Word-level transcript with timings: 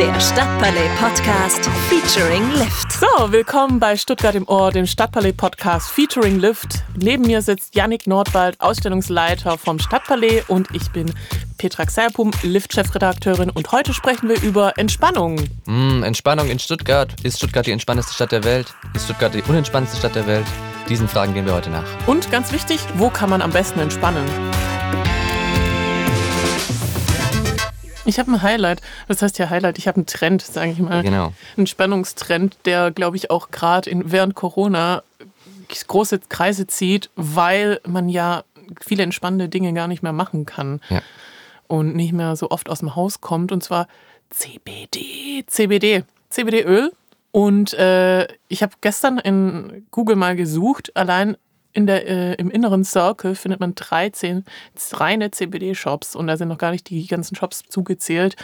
Der 0.00 0.18
Stadtpalais 0.18 0.88
Podcast 0.98 1.68
featuring 1.90 2.50
Lift. 2.52 2.90
So, 2.90 3.32
willkommen 3.32 3.78
bei 3.78 3.98
Stuttgart 3.98 4.34
im 4.34 4.48
Ohr, 4.48 4.72
dem 4.72 4.86
Stadtpalais 4.86 5.34
Podcast 5.34 5.90
featuring 5.90 6.40
Lift. 6.40 6.82
Neben 6.96 7.26
mir 7.26 7.42
sitzt 7.42 7.74
Yannick 7.74 8.06
Nordwald, 8.06 8.58
Ausstellungsleiter 8.62 9.58
vom 9.58 9.78
Stadtpalais 9.78 10.44
und 10.48 10.68
ich 10.72 10.90
bin 10.92 11.12
Petra 11.58 11.84
Xerpum, 11.84 12.30
Lift-Chefredakteurin 12.42 13.50
und 13.50 13.72
heute 13.72 13.92
sprechen 13.92 14.30
wir 14.30 14.40
über 14.40 14.78
Entspannung. 14.78 15.38
Mm, 15.66 16.02
Entspannung 16.02 16.48
in 16.48 16.58
Stuttgart. 16.58 17.14
Ist 17.22 17.36
Stuttgart 17.36 17.66
die 17.66 17.72
entspannteste 17.72 18.14
Stadt 18.14 18.32
der 18.32 18.44
Welt? 18.44 18.72
Ist 18.94 19.04
Stuttgart 19.04 19.34
die 19.34 19.42
unentspannteste 19.42 19.98
Stadt 19.98 20.14
der 20.14 20.26
Welt? 20.26 20.46
Diesen 20.88 21.08
Fragen 21.08 21.34
gehen 21.34 21.44
wir 21.44 21.52
heute 21.52 21.68
nach. 21.68 21.84
Und 22.06 22.30
ganz 22.30 22.52
wichtig, 22.52 22.80
wo 22.94 23.10
kann 23.10 23.28
man 23.28 23.42
am 23.42 23.50
besten 23.50 23.80
entspannen? 23.80 24.24
Ich 28.10 28.18
habe 28.18 28.32
ein 28.32 28.42
Highlight. 28.42 28.82
Was 29.06 29.22
heißt 29.22 29.38
ja 29.38 29.50
Highlight? 29.50 29.78
Ich 29.78 29.86
habe 29.86 29.96
einen 29.96 30.06
Trend, 30.06 30.42
sage 30.42 30.72
ich 30.72 30.80
mal. 30.80 31.04
Genau. 31.04 31.32
Einen 31.56 31.68
Spannungstrend, 31.68 32.56
der, 32.64 32.90
glaube 32.90 33.16
ich, 33.16 33.30
auch 33.30 33.52
gerade 33.52 33.88
während 34.04 34.34
Corona 34.34 35.04
große 35.86 36.18
Kreise 36.28 36.66
zieht, 36.66 37.10
weil 37.14 37.80
man 37.86 38.08
ja 38.08 38.42
viele 38.80 39.04
entspannende 39.04 39.48
Dinge 39.48 39.72
gar 39.74 39.86
nicht 39.86 40.02
mehr 40.02 40.12
machen 40.12 40.44
kann. 40.44 40.80
Ja. 40.88 41.02
Und 41.68 41.94
nicht 41.94 42.12
mehr 42.12 42.34
so 42.34 42.50
oft 42.50 42.68
aus 42.68 42.80
dem 42.80 42.96
Haus 42.96 43.20
kommt. 43.20 43.52
Und 43.52 43.62
zwar 43.62 43.86
CBD. 44.30 45.44
CBD. 45.46 46.02
CBD-Öl. 46.30 46.90
Und 47.30 47.74
äh, 47.74 48.26
ich 48.48 48.64
habe 48.64 48.72
gestern 48.80 49.18
in 49.18 49.86
Google 49.92 50.16
mal 50.16 50.34
gesucht, 50.34 50.96
allein 50.96 51.36
in 51.72 51.86
der, 51.86 52.08
äh, 52.08 52.34
im 52.34 52.50
inneren 52.50 52.84
Circle 52.84 53.34
findet 53.34 53.60
man 53.60 53.74
13 53.74 54.44
reine 54.92 55.30
CBD-Shops 55.30 56.16
und 56.16 56.26
da 56.26 56.36
sind 56.36 56.48
noch 56.48 56.58
gar 56.58 56.72
nicht 56.72 56.90
die 56.90 57.06
ganzen 57.06 57.36
Shops 57.36 57.62
zugezählt, 57.68 58.36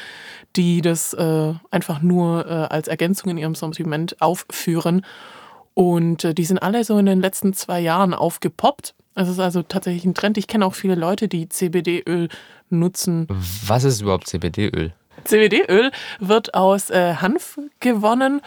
die 0.54 0.80
das 0.80 1.12
äh, 1.14 1.54
einfach 1.70 2.02
nur 2.02 2.46
äh, 2.46 2.50
als 2.50 2.88
Ergänzung 2.88 3.30
in 3.30 3.38
ihrem 3.38 3.54
Sortiment 3.54 4.20
aufführen. 4.20 5.04
Und 5.74 6.24
äh, 6.24 6.34
die 6.34 6.44
sind 6.44 6.58
alle 6.58 6.84
so 6.84 6.98
in 6.98 7.06
den 7.06 7.20
letzten 7.20 7.52
zwei 7.52 7.80
Jahren 7.80 8.14
aufgepoppt. 8.14 8.94
Es 9.14 9.28
ist 9.28 9.40
also 9.40 9.62
tatsächlich 9.62 10.04
ein 10.04 10.14
Trend. 10.14 10.38
Ich 10.38 10.46
kenne 10.46 10.64
auch 10.64 10.74
viele 10.74 10.94
Leute, 10.94 11.26
die 11.26 11.48
CBD-Öl 11.48 12.28
nutzen. 12.70 13.26
Was 13.66 13.84
ist 13.84 14.02
überhaupt 14.02 14.26
CBD-Öl? 14.28 14.92
CBD-Öl 15.24 15.90
wird 16.20 16.54
aus 16.54 16.90
äh, 16.90 17.14
Hanf 17.14 17.58
gewonnen 17.80 18.40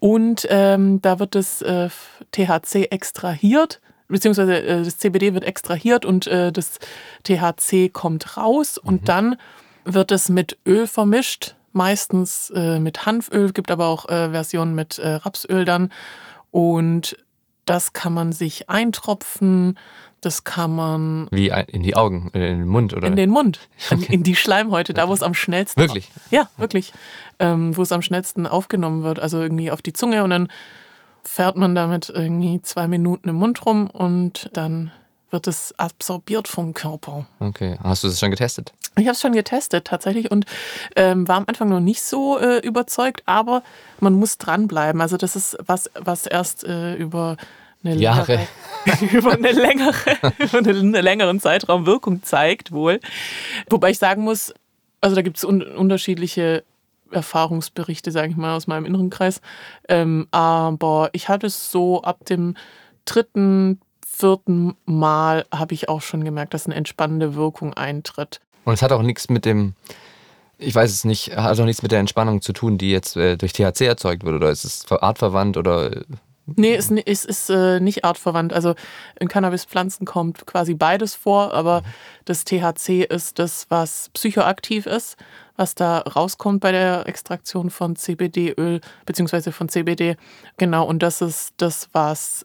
und 0.00 0.46
ähm, 0.50 1.00
da 1.00 1.18
wird 1.18 1.34
das 1.34 1.62
äh, 1.62 1.88
THC 2.32 2.86
extrahiert 2.90 3.80
beziehungsweise 4.08 4.62
äh, 4.62 4.82
das 4.82 4.98
CBD 4.98 5.34
wird 5.34 5.44
extrahiert 5.44 6.04
und 6.04 6.26
äh, 6.26 6.52
das 6.52 6.78
THC 7.24 7.92
kommt 7.92 8.36
raus 8.36 8.78
und 8.78 9.02
mhm. 9.02 9.06
dann 9.06 9.36
wird 9.84 10.12
es 10.12 10.28
mit 10.28 10.58
Öl 10.66 10.86
vermischt, 10.86 11.56
meistens 11.72 12.50
äh, 12.54 12.78
mit 12.78 13.06
Hanföl, 13.06 13.52
gibt 13.52 13.70
aber 13.70 13.86
auch 13.86 14.08
äh, 14.08 14.30
Versionen 14.30 14.74
mit 14.74 14.98
äh, 14.98 15.14
Rapsöl 15.14 15.64
dann 15.64 15.90
und 16.50 17.16
das 17.66 17.92
kann 17.92 18.12
man 18.12 18.32
sich 18.32 18.68
eintropfen, 18.68 19.78
das 20.20 20.44
kann 20.44 20.74
man. 20.74 21.28
Wie 21.30 21.48
in 21.48 21.82
die 21.82 21.96
Augen, 21.96 22.30
in 22.32 22.40
den 22.40 22.66
Mund, 22.66 22.94
oder? 22.94 23.06
In 23.06 23.16
den 23.16 23.30
Mund, 23.30 23.58
okay. 23.90 24.12
in 24.12 24.22
die 24.22 24.36
Schleimhäute, 24.36 24.94
da 24.94 25.08
wo 25.08 25.12
es 25.12 25.22
am 25.22 25.34
schnellsten. 25.34 25.80
Wirklich? 25.80 26.10
Ja, 26.30 26.48
wirklich. 26.56 26.92
Ähm, 27.38 27.76
wo 27.76 27.82
es 27.82 27.92
am 27.92 28.02
schnellsten 28.02 28.46
aufgenommen 28.46 29.02
wird, 29.02 29.18
also 29.18 29.40
irgendwie 29.40 29.70
auf 29.70 29.82
die 29.82 29.92
Zunge 29.92 30.24
und 30.24 30.30
dann 30.30 30.48
fährt 31.24 31.56
man 31.56 31.74
damit 31.74 32.10
irgendwie 32.10 32.60
zwei 32.62 32.88
Minuten 32.88 33.28
im 33.28 33.36
Mund 33.36 33.64
rum 33.66 33.88
und 33.88 34.50
dann 34.52 34.90
wird 35.30 35.46
es 35.48 35.74
absorbiert 35.78 36.48
vom 36.48 36.74
Körper. 36.74 37.26
Okay, 37.40 37.76
hast 37.82 38.04
du 38.04 38.08
das 38.08 38.20
schon 38.20 38.30
getestet? 38.30 38.72
Ich 38.96 39.06
habe 39.06 39.12
es 39.12 39.20
schon 39.20 39.32
getestet 39.32 39.84
tatsächlich 39.84 40.30
und 40.30 40.46
ähm, 40.94 41.26
war 41.26 41.36
am 41.36 41.44
Anfang 41.48 41.68
noch 41.68 41.80
nicht 41.80 42.02
so 42.02 42.38
äh, 42.38 42.58
überzeugt, 42.58 43.22
aber 43.26 43.62
man 43.98 44.14
muss 44.14 44.38
dranbleiben. 44.38 45.00
Also 45.00 45.16
das 45.16 45.34
ist 45.34 45.58
was, 45.66 45.90
was 45.98 46.26
erst 46.26 46.62
äh, 46.64 46.94
über 46.94 47.36
eine 47.82 47.96
Jahre. 47.96 48.46
Längere, 48.84 49.04
über, 49.16 49.32
eine 49.32 49.52
längere, 49.52 49.94
über 50.38 50.58
einen 50.58 50.92
längeren 50.92 51.40
Zeitraum 51.40 51.86
Wirkung 51.86 52.22
zeigt 52.22 52.70
wohl. 52.70 53.00
Wobei 53.68 53.90
ich 53.90 53.98
sagen 53.98 54.22
muss, 54.22 54.54
also 55.00 55.16
da 55.16 55.22
gibt 55.22 55.38
es 55.38 55.44
un 55.44 55.62
unterschiedliche 55.62 56.62
Erfahrungsberichte, 57.14 58.10
sage 58.10 58.30
ich 58.30 58.36
mal, 58.36 58.56
aus 58.56 58.66
meinem 58.66 58.84
inneren 58.84 59.10
Kreis. 59.10 59.40
Ähm, 59.88 60.26
aber 60.30 61.10
ich 61.12 61.28
hatte 61.28 61.46
es 61.46 61.70
so 61.70 62.02
ab 62.02 62.24
dem 62.24 62.56
dritten, 63.04 63.80
vierten 64.06 64.76
Mal 64.84 65.44
habe 65.52 65.74
ich 65.74 65.88
auch 65.88 66.02
schon 66.02 66.24
gemerkt, 66.24 66.54
dass 66.54 66.66
eine 66.66 66.74
entspannende 66.74 67.34
Wirkung 67.34 67.74
eintritt. 67.74 68.40
Und 68.64 68.74
es 68.74 68.82
hat 68.82 68.92
auch 68.92 69.02
nichts 69.02 69.28
mit 69.28 69.44
dem, 69.44 69.74
ich 70.58 70.74
weiß 70.74 70.90
es 70.90 71.04
nicht, 71.04 71.36
hat 71.36 71.58
auch 71.58 71.64
nichts 71.64 71.82
mit 71.82 71.92
der 71.92 72.00
Entspannung 72.00 72.40
zu 72.40 72.52
tun, 72.52 72.78
die 72.78 72.90
jetzt 72.90 73.16
äh, 73.16 73.36
durch 73.36 73.52
THC 73.52 73.82
erzeugt 73.82 74.24
wird 74.24 74.36
oder 74.36 74.50
ist 74.50 74.64
es 74.64 74.90
artverwandt 74.90 75.56
oder 75.56 75.92
äh, 75.92 76.02
Nee, 76.46 76.74
es 76.74 76.90
ist, 76.90 77.24
ist, 77.24 77.50
äh, 77.50 77.80
nicht 77.80 78.04
artverwandt. 78.04 78.52
Also 78.52 78.74
in 79.18 79.28
Cannabispflanzen 79.28 80.06
kommt 80.06 80.46
quasi 80.46 80.74
beides 80.74 81.14
vor, 81.14 81.54
aber 81.54 81.80
mhm. 81.80 81.84
das 82.26 82.44
THC 82.44 83.04
ist 83.08 83.38
das, 83.38 83.66
was 83.70 84.10
psychoaktiv 84.12 84.86
ist, 84.86 85.16
was 85.56 85.74
da 85.74 85.98
rauskommt 86.00 86.60
bei 86.60 86.72
der 86.72 87.06
Extraktion 87.06 87.70
von 87.70 87.96
CBD-Öl 87.96 88.80
beziehungsweise 89.06 89.52
von 89.52 89.68
CBD. 89.68 90.16
Genau, 90.58 90.84
und 90.86 91.02
das 91.02 91.22
ist 91.22 91.54
das, 91.56 91.88
was 91.92 92.44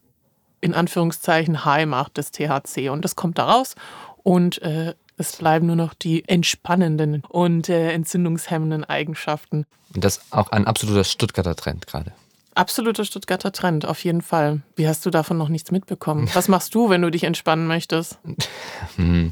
in 0.61 0.73
Anführungszeichen 0.73 1.65
high 1.65 1.85
macht, 1.85 2.17
das 2.17 2.31
THC. 2.31 2.89
Und 2.89 3.03
das 3.03 3.15
kommt 3.15 3.37
da 3.37 3.45
raus 3.45 3.75
und 4.23 4.61
äh, 4.61 4.93
es 5.17 5.35
bleiben 5.35 5.67
nur 5.67 5.75
noch 5.75 5.93
die 5.93 6.27
entspannenden 6.27 7.23
und 7.27 7.67
äh, 7.67 7.91
entzündungshemmenden 7.91 8.85
Eigenschaften. 8.85 9.65
Und 9.93 10.03
das 10.03 10.17
ist 10.17 10.23
auch 10.31 10.51
ein 10.51 10.65
absoluter 10.65 11.03
Stuttgarter 11.03 11.55
Trend 11.55 11.87
gerade. 11.87 12.13
Absoluter 12.59 13.05
Stuttgarter 13.05 13.53
Trend, 13.53 13.85
auf 13.85 14.03
jeden 14.03 14.21
Fall. 14.21 14.59
Wie 14.75 14.85
hast 14.85 15.05
du 15.05 15.11
davon 15.11 15.37
noch 15.37 15.47
nichts 15.47 15.71
mitbekommen? 15.71 16.29
Was 16.33 16.49
machst 16.49 16.75
du, 16.75 16.89
wenn 16.89 17.01
du 17.01 17.09
dich 17.09 17.23
entspannen 17.23 17.67
möchtest? 17.67 18.19
Hm. 18.97 19.31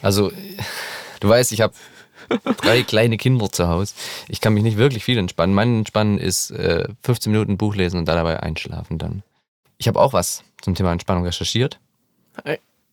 Also, 0.00 0.32
du 1.20 1.28
weißt, 1.28 1.52
ich 1.52 1.60
habe 1.60 1.74
drei 2.62 2.82
kleine 2.82 3.18
Kinder 3.18 3.50
zu 3.52 3.68
Hause. 3.68 3.94
Ich 4.28 4.40
kann 4.40 4.54
mich 4.54 4.62
nicht 4.62 4.78
wirklich 4.78 5.04
viel 5.04 5.18
entspannen. 5.18 5.54
Mein 5.54 5.80
Entspannen 5.80 6.16
ist 6.16 6.50
äh, 6.50 6.88
15 7.02 7.30
Minuten 7.30 7.58
Buch 7.58 7.74
lesen 7.74 7.98
und 7.98 8.06
dabei 8.06 8.42
einschlafen 8.42 8.96
dann. 8.96 9.22
Ich 9.76 9.86
habe 9.86 10.00
auch 10.00 10.14
was 10.14 10.42
zum 10.62 10.74
Thema 10.74 10.92
Entspannung 10.92 11.24
recherchiert. 11.26 11.78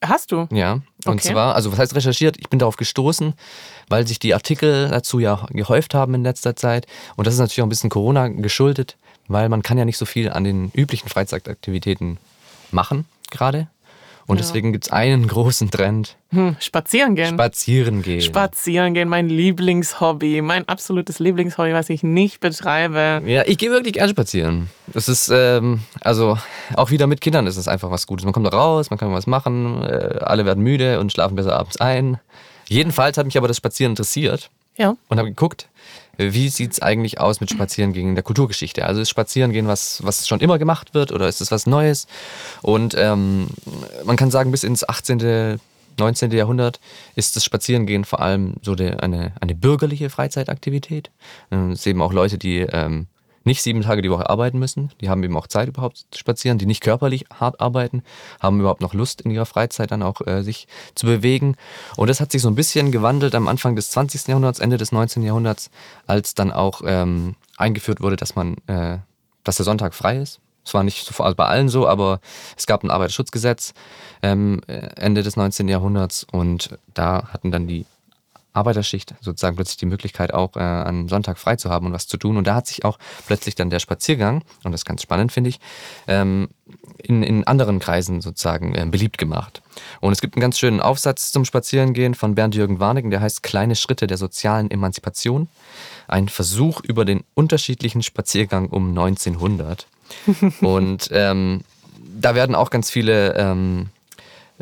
Hast 0.04 0.32
du? 0.32 0.48
Ja. 0.52 0.74
Und 1.06 1.20
okay. 1.20 1.32
zwar, 1.32 1.56
also 1.56 1.72
was 1.72 1.80
heißt 1.80 1.96
recherchiert? 1.96 2.38
Ich 2.38 2.50
bin 2.50 2.60
darauf 2.60 2.78
gestoßen, 2.78 3.34
weil 3.90 4.08
sich 4.08 4.20
die 4.20 4.34
Artikel 4.34 4.90
dazu 4.90 5.20
ja 5.20 5.46
gehäuft 5.52 5.94
haben 5.94 6.14
in 6.14 6.24
letzter 6.24 6.56
Zeit. 6.56 6.88
Und 7.16 7.28
das 7.28 7.34
ist 7.34 7.40
natürlich 7.40 7.62
auch 7.62 7.66
ein 7.66 7.70
bisschen 7.70 7.90
Corona 7.90 8.28
geschuldet 8.30 8.98
weil 9.30 9.48
man 9.48 9.64
kann 9.64 9.78
ja 9.78 9.86
nicht 9.86 9.98
so 9.98 10.06
viel 10.06 10.30
an 10.30 10.44
den 10.44 10.72
üblichen 10.76 11.08
Freizeitaktivitäten 11.08 12.18
machen 12.72 13.06
gerade. 13.32 13.68
Und 14.30 14.38
ja. 14.38 14.44
deswegen 14.44 14.72
gibt 14.74 14.86
es 14.86 14.92
einen 14.92 15.28
großen 15.28 15.72
Trend. 15.72 16.16
Hm, 16.30 16.56
spazieren 16.60 17.16
gehen. 17.16 17.34
Spazieren 17.34 18.04
gehen. 18.04 18.22
Spazieren 18.22 18.94
gehen, 18.94 19.10
mein 19.10 19.28
Lieblingshobby. 19.28 20.44
Mein 20.44 20.68
absolutes 20.68 21.18
Lieblingshobby, 21.18 21.74
was 21.74 21.90
ich 21.90 22.04
nicht 22.04 22.40
betreibe. 22.40 23.24
Ja, 23.26 23.42
ich 23.48 23.58
gehe 23.58 23.72
wirklich 23.72 23.96
gerne 23.96 24.12
spazieren. 24.12 24.70
Das 24.86 25.10
ist, 25.10 25.32
ähm, 25.34 25.80
also 26.02 26.38
auch 26.76 26.92
wieder 26.92 27.08
mit 27.08 27.22
Kindern 27.22 27.48
ist 27.48 27.58
es 27.58 27.68
einfach 27.68 27.90
was 27.90 28.06
Gutes. 28.06 28.24
Man 28.24 28.32
kommt 28.32 28.46
da 28.46 28.52
raus, 28.52 28.92
man 28.92 29.00
kann 29.00 29.12
was 29.12 29.26
machen, 29.26 29.82
äh, 29.82 30.20
alle 30.22 30.46
werden 30.46 30.64
müde 30.64 31.00
und 31.00 31.12
schlafen 31.12 31.34
besser 31.34 31.58
abends 31.58 31.78
ein. 31.78 32.20
Jedenfalls 32.68 33.18
hat 33.18 33.26
mich 33.26 33.36
aber 33.36 33.48
das 33.48 33.58
Spazieren 33.58 33.94
interessiert. 33.94 34.52
Ja. 34.78 34.96
Und 35.08 35.18
habe 35.18 35.30
geguckt, 35.30 35.70
wie 36.20 36.50
sieht 36.50 36.74
es 36.74 36.82
eigentlich 36.82 37.20
aus 37.20 37.40
mit 37.40 37.50
Spazierengehen 37.50 38.10
in 38.10 38.16
der 38.16 38.24
Kulturgeschichte? 38.24 38.86
Also 38.86 39.02
ist 39.02 39.10
Spazierengehen 39.10 39.68
was, 39.68 40.04
was 40.04 40.28
schon 40.28 40.42
immer 40.42 40.60
gemacht 40.60 40.94
wird 40.94 41.12
oder 41.12 41.28
ist 41.28 41.42
es 41.42 41.52
was 41.52 41.66
Neues? 41.66 42.08
Und 42.62 42.94
ähm, 42.98 43.48
man 44.06 44.18
kann 44.18 44.30
sagen, 44.30 44.52
bis 44.52 44.64
ins 44.64 44.88
18., 44.88 45.60
19. 45.98 46.32
Jahrhundert 46.32 46.80
ist 47.16 47.36
das 47.36 47.44
Spazierengehen 47.44 48.06
vor 48.06 48.22
allem 48.22 48.56
so 48.62 48.74
eine, 48.74 49.34
eine 49.40 49.56
bürgerliche 49.56 50.10
Freizeitaktivität. 50.10 51.12
Ähm, 51.52 51.72
es 51.72 51.86
eben 51.86 52.02
auch 52.02 52.14
Leute, 52.14 52.38
die 52.38 52.60
ähm, 52.60 53.08
nicht 53.44 53.62
sieben 53.62 53.82
Tage 53.82 54.02
die 54.02 54.12
Woche 54.12 54.30
arbeiten 54.30 54.60
müssen. 54.60 54.92
Die 55.02 55.10
haben 55.10 55.24
eben 55.24 55.38
auch 55.38 55.48
Zeit 55.48 55.68
überhaupt 55.68 56.06
zu 56.12 56.20
spazieren, 56.20 56.58
die 56.58 56.66
nicht 56.66 56.82
körperlich 56.82 57.26
hart 57.34 57.60
arbeiten, 57.60 58.04
haben 58.40 58.60
überhaupt 58.60 58.82
noch 58.82 58.94
Lust 58.94 59.22
in 59.22 59.32
ihrer 59.32 59.46
Freizeit 59.46 59.92
dann 59.92 60.04
auch 60.04 60.26
äh, 60.26 60.44
sich 60.44 60.68
zu 60.96 61.06
bewegen. 61.06 61.56
Und 61.96 62.10
das 62.10 62.20
hat 62.20 62.32
sich 62.32 62.42
so 62.42 62.50
ein 62.50 62.56
bisschen 62.56 62.92
gewandelt 62.92 63.36
am 63.36 63.48
Anfang 63.48 63.76
des 63.76 63.92
20. 63.92 64.28
Jahrhunderts, 64.28 64.60
Ende 64.60 64.78
des 64.78 64.92
19. 64.92 65.24
Jahrhunderts, 65.24 65.70
als 66.08 66.36
dann 66.36 66.52
auch 66.52 66.82
ähm, 66.86 67.36
eingeführt 67.58 68.02
wurde, 68.02 68.16
dass 68.16 68.36
man, 68.36 68.56
äh, 68.68 68.98
dass 69.44 69.58
der 69.58 69.66
Sonntag 69.66 69.94
frei 69.94 70.18
ist. 70.18 70.40
Es 70.66 70.74
war 70.74 70.84
nicht 70.84 71.06
sofort 71.06 71.36
bei 71.36 71.46
allen 71.46 71.70
so, 71.70 71.88
aber 71.88 72.20
es 72.56 72.68
gab 72.68 72.84
ein 72.84 72.92
Arbeiterschutzgesetz 72.92 73.74
ähm, 74.22 74.62
Ende 74.68 75.24
des 75.24 75.36
19. 75.36 75.68
Jahrhunderts 75.68 76.28
und 76.32 76.78
da 76.94 77.30
hatten 77.34 77.50
dann 77.50 77.68
die 77.68 77.86
Arbeiterschicht 78.60 79.16
sozusagen 79.22 79.56
plötzlich 79.56 79.78
die 79.78 79.86
Möglichkeit 79.86 80.34
auch 80.34 80.56
äh, 80.56 80.60
an 80.60 81.08
Sonntag 81.08 81.38
frei 81.38 81.56
zu 81.56 81.70
haben 81.70 81.88
und 81.88 81.94
was 81.94 82.08
zu 82.08 82.18
tun. 82.18 82.38
Und 82.38 82.46
da 82.46 82.56
hat 82.56 82.68
sich 82.68 82.84
auch 82.86 83.00
plötzlich 83.26 83.56
dann 83.56 83.70
der 83.70 83.80
Spaziergang, 83.80 84.44
und 84.64 84.72
das 84.72 84.82
ist 84.82 84.86
ganz 84.86 85.02
spannend, 85.02 85.32
finde 85.32 85.50
ich, 85.50 85.60
ähm, 86.08 86.50
in, 86.98 87.24
in 87.24 87.46
anderen 87.46 87.80
Kreisen 87.80 88.22
sozusagen 88.22 88.76
äh, 88.76 88.86
beliebt 88.86 89.18
gemacht. 89.18 89.62
Und 90.02 90.12
es 90.12 90.22
gibt 90.22 90.36
einen 90.36 90.42
ganz 90.42 90.60
schönen 90.60 90.82
Aufsatz 90.82 91.32
zum 91.32 91.46
Spazierengehen 91.46 92.14
von 92.14 92.36
Bernd-Jürgen 92.36 92.80
Warnegen, 92.80 93.12
der 93.12 93.22
heißt 93.22 93.42
Kleine 93.42 93.76
Schritte 93.76 94.08
der 94.08 94.18
sozialen 94.18 94.70
Emanzipation. 94.70 95.48
Ein 96.08 96.28
Versuch 96.28 96.82
über 96.82 97.06
den 97.06 97.24
unterschiedlichen 97.36 98.04
Spaziergang 98.04 98.68
um 98.68 98.90
1900. 98.90 99.88
und 100.62 101.10
ähm, 101.12 101.62
da 102.20 102.36
werden 102.36 102.56
auch 102.56 102.70
ganz 102.70 102.90
viele 102.90 103.36
ähm, 103.36 103.90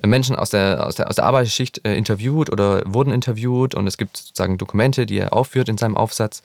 Menschen 0.06 0.36
aus 0.36 0.50
der, 0.52 0.86
aus 0.86 0.96
der, 0.96 1.10
aus 1.10 1.16
der 1.16 1.26
Arbeitsschicht 1.26 1.86
äh, 1.86 1.96
interviewt 1.96 2.52
oder 2.52 2.82
wurden 2.86 3.12
interviewt 3.12 3.74
und 3.76 3.88
es 3.88 3.98
gibt 3.98 4.18
sozusagen 4.18 4.58
Dokumente, 4.58 5.06
die 5.06 5.18
er 5.18 5.34
aufführt 5.34 5.70
in 5.70 5.78
seinem 5.78 5.98
Aufsatz. 5.98 6.44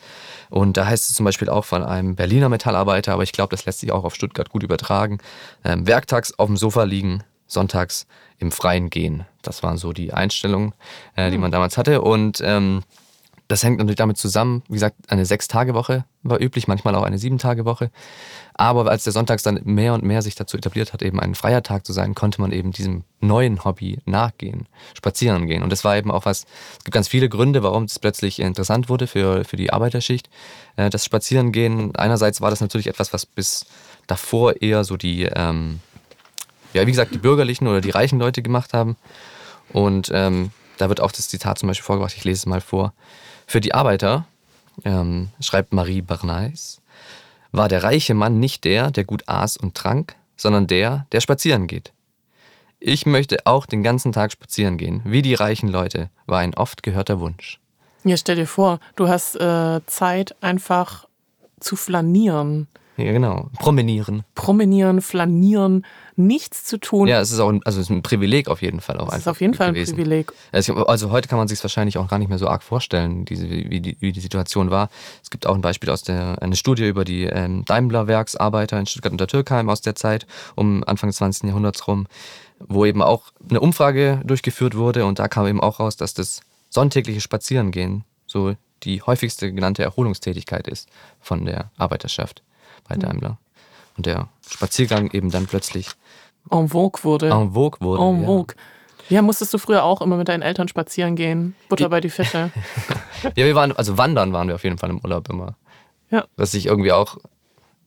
Und 0.50 0.76
da 0.76 0.86
heißt 0.86 1.10
es 1.10 1.16
zum 1.16 1.24
Beispiel 1.24 1.48
auch 1.48 1.64
von 1.64 1.82
einem 1.82 2.14
Berliner 2.14 2.48
Metallarbeiter, 2.48 3.12
aber 3.12 3.22
ich 3.22 3.32
glaube, 3.32 3.50
das 3.50 3.66
lässt 3.66 3.80
sich 3.80 3.92
auch 3.92 4.04
auf 4.04 4.14
Stuttgart 4.14 4.48
gut 4.48 4.62
übertragen. 4.62 5.18
Ähm, 5.64 5.86
werktags 5.86 6.38
auf 6.38 6.46
dem 6.46 6.56
Sofa 6.56 6.84
liegen, 6.84 7.24
sonntags 7.46 8.06
im 8.38 8.50
Freien 8.52 8.90
gehen. 8.90 9.24
Das 9.42 9.62
waren 9.62 9.76
so 9.76 9.92
die 9.92 10.12
Einstellungen, 10.12 10.72
äh, 11.16 11.28
die 11.28 11.34
hm. 11.34 11.42
man 11.42 11.52
damals 11.52 11.76
hatte. 11.76 12.02
Und 12.02 12.40
ähm, 12.44 12.82
das 13.52 13.62
hängt 13.62 13.76
natürlich 13.76 13.96
damit 13.96 14.16
zusammen, 14.16 14.62
wie 14.68 14.74
gesagt, 14.74 14.96
eine 15.08 15.26
Sechs-Tage-Woche 15.26 16.06
war 16.22 16.40
üblich, 16.40 16.68
manchmal 16.68 16.94
auch 16.94 17.02
eine 17.02 17.18
Sieben-Tage-Woche. 17.18 17.90
Aber 18.54 18.90
als 18.90 19.04
der 19.04 19.12
Sonntags 19.12 19.42
dann 19.42 19.60
mehr 19.64 19.92
und 19.92 20.04
mehr 20.04 20.22
sich 20.22 20.34
dazu 20.34 20.56
etabliert 20.56 20.94
hat, 20.94 21.02
eben 21.02 21.20
ein 21.20 21.34
freier 21.34 21.62
Tag 21.62 21.84
zu 21.84 21.92
sein, 21.92 22.14
konnte 22.14 22.40
man 22.40 22.50
eben 22.50 22.70
diesem 22.70 23.04
neuen 23.20 23.62
Hobby 23.62 23.98
nachgehen, 24.06 24.68
spazieren 24.96 25.46
gehen. 25.46 25.62
Und 25.62 25.70
das 25.70 25.84
war 25.84 25.98
eben 25.98 26.10
auch 26.10 26.24
was, 26.24 26.46
es 26.78 26.84
gibt 26.84 26.94
ganz 26.94 27.08
viele 27.08 27.28
Gründe, 27.28 27.62
warum 27.62 27.84
es 27.84 27.98
plötzlich 27.98 28.38
interessant 28.40 28.88
wurde 28.88 29.06
für, 29.06 29.44
für 29.44 29.56
die 29.56 29.70
Arbeiterschicht. 29.70 30.30
Äh, 30.76 30.88
das 30.88 31.04
Spazierengehen, 31.04 31.94
einerseits 31.94 32.40
war 32.40 32.48
das 32.48 32.62
natürlich 32.62 32.86
etwas, 32.86 33.12
was 33.12 33.26
bis 33.26 33.66
davor 34.06 34.62
eher 34.62 34.84
so 34.84 34.96
die, 34.96 35.24
ähm, 35.24 35.80
ja, 36.72 36.86
wie 36.86 36.90
gesagt, 36.90 37.12
die 37.12 37.18
bürgerlichen 37.18 37.68
oder 37.68 37.82
die 37.82 37.90
reichen 37.90 38.18
Leute 38.18 38.40
gemacht 38.40 38.72
haben. 38.72 38.96
Und 39.74 40.10
ähm, 40.14 40.52
da 40.78 40.88
wird 40.88 41.02
auch 41.02 41.12
das 41.12 41.28
Zitat 41.28 41.58
zum 41.58 41.66
Beispiel 41.66 41.84
vorgebracht, 41.84 42.14
ich 42.16 42.24
lese 42.24 42.38
es 42.38 42.46
mal 42.46 42.62
vor. 42.62 42.94
Für 43.52 43.60
die 43.60 43.74
Arbeiter, 43.74 44.24
ähm, 44.82 45.28
schreibt 45.38 45.74
Marie 45.74 46.00
Barnais, 46.00 46.80
war 47.50 47.68
der 47.68 47.82
reiche 47.82 48.14
Mann 48.14 48.40
nicht 48.40 48.64
der, 48.64 48.90
der 48.90 49.04
gut 49.04 49.28
aß 49.28 49.58
und 49.58 49.74
trank, 49.74 50.16
sondern 50.38 50.66
der, 50.66 51.06
der 51.12 51.20
spazieren 51.20 51.66
geht. 51.66 51.92
Ich 52.80 53.04
möchte 53.04 53.44
auch 53.44 53.66
den 53.66 53.82
ganzen 53.82 54.10
Tag 54.10 54.32
spazieren 54.32 54.78
gehen, 54.78 55.02
wie 55.04 55.20
die 55.20 55.34
reichen 55.34 55.68
Leute, 55.68 56.08
war 56.24 56.38
ein 56.38 56.54
oft 56.54 56.82
gehörter 56.82 57.20
Wunsch. 57.20 57.60
Ja, 58.04 58.16
stell 58.16 58.36
dir 58.36 58.46
vor, 58.46 58.80
du 58.96 59.08
hast 59.08 59.36
äh, 59.36 59.82
Zeit 59.84 60.34
einfach 60.42 61.06
zu 61.60 61.76
flanieren. 61.76 62.68
Ja, 62.96 63.10
genau. 63.12 63.48
Promenieren. 63.58 64.22
Promenieren, 64.34 65.00
flanieren, 65.00 65.86
nichts 66.14 66.64
zu 66.64 66.78
tun. 66.78 67.08
Ja, 67.08 67.20
es 67.20 67.32
ist 67.32 67.40
auch 67.40 67.48
ein, 67.48 67.62
also 67.64 67.80
es 67.80 67.86
ist 67.86 67.90
ein 67.90 68.02
Privileg 68.02 68.48
auf 68.48 68.60
jeden 68.60 68.82
Fall 68.82 68.98
auch 68.98 69.08
es 69.08 69.20
ist 69.20 69.28
auf 69.28 69.40
jeden 69.40 69.54
Fall 69.54 69.68
ein 69.68 69.74
gewesen. 69.74 69.96
Privileg. 69.96 70.32
Also 70.52 71.10
heute 71.10 71.28
kann 71.28 71.38
man 71.38 71.48
sich 71.48 71.58
es 71.58 71.64
wahrscheinlich 71.64 71.96
auch 71.96 72.06
gar 72.08 72.18
nicht 72.18 72.28
mehr 72.28 72.38
so 72.38 72.48
arg 72.48 72.62
vorstellen, 72.62 73.24
diese, 73.24 73.48
wie, 73.48 73.80
die, 73.80 73.96
wie 74.00 74.12
die 74.12 74.20
Situation 74.20 74.70
war. 74.70 74.90
Es 75.22 75.30
gibt 75.30 75.46
auch 75.46 75.54
ein 75.54 75.62
Beispiel 75.62 75.88
aus 75.88 76.02
der 76.02 76.42
eine 76.42 76.54
Studie 76.54 76.86
über 76.86 77.04
die 77.04 77.24
ähm, 77.24 77.64
Daimler-Werksarbeiter 77.64 78.78
in 78.78 78.86
Stuttgart 78.86 79.12
unter 79.12 79.26
Türkheim 79.26 79.70
aus 79.70 79.80
der 79.80 79.94
Zeit 79.94 80.26
um 80.54 80.84
Anfang 80.84 81.08
des 81.08 81.16
20. 81.16 81.44
Jahrhunderts 81.44 81.88
rum, 81.88 82.06
wo 82.58 82.84
eben 82.84 83.00
auch 83.00 83.32
eine 83.48 83.60
Umfrage 83.60 84.20
durchgeführt 84.24 84.76
wurde 84.76 85.06
und 85.06 85.18
da 85.18 85.28
kam 85.28 85.46
eben 85.46 85.60
auch 85.60 85.80
raus, 85.80 85.96
dass 85.96 86.12
das 86.12 86.42
sonntägliche 86.68 87.22
Spazierengehen 87.22 88.04
so 88.26 88.54
die 88.82 89.00
häufigste 89.00 89.52
genannte 89.52 89.82
Erholungstätigkeit 89.82 90.68
ist 90.68 90.88
von 91.20 91.46
der 91.46 91.70
Arbeiterschaft 91.78 92.42
bei 92.88 92.96
Daimler. 92.96 93.38
Und 93.96 94.06
der 94.06 94.28
Spaziergang 94.48 95.10
eben 95.10 95.30
dann 95.30 95.46
plötzlich 95.46 95.88
en 96.50 96.68
vogue 96.68 97.02
wurde. 97.04 97.30
En 97.30 97.52
vogue 97.52 97.80
wurde. 97.80 98.02
En 98.02 98.24
vogue. 98.24 98.54
Ja. 99.08 99.16
ja. 99.16 99.22
musstest 99.22 99.54
du 99.54 99.58
früher 99.58 99.84
auch 99.84 100.00
immer 100.00 100.16
mit 100.16 100.28
deinen 100.28 100.42
Eltern 100.42 100.68
spazieren 100.68 101.16
gehen? 101.16 101.54
Butter 101.68 101.88
bei 101.88 102.00
die 102.00 102.10
Fische. 102.10 102.50
ja, 103.36 103.44
wir 103.44 103.54
waren, 103.54 103.72
also 103.72 103.98
wandern 103.98 104.32
waren 104.32 104.48
wir 104.48 104.54
auf 104.54 104.64
jeden 104.64 104.78
Fall 104.78 104.90
im 104.90 105.00
Urlaub 105.00 105.28
immer. 105.28 105.56
Ja. 106.10 106.24
Was 106.36 106.54
ich 106.54 106.66
irgendwie 106.66 106.92
auch. 106.92 107.16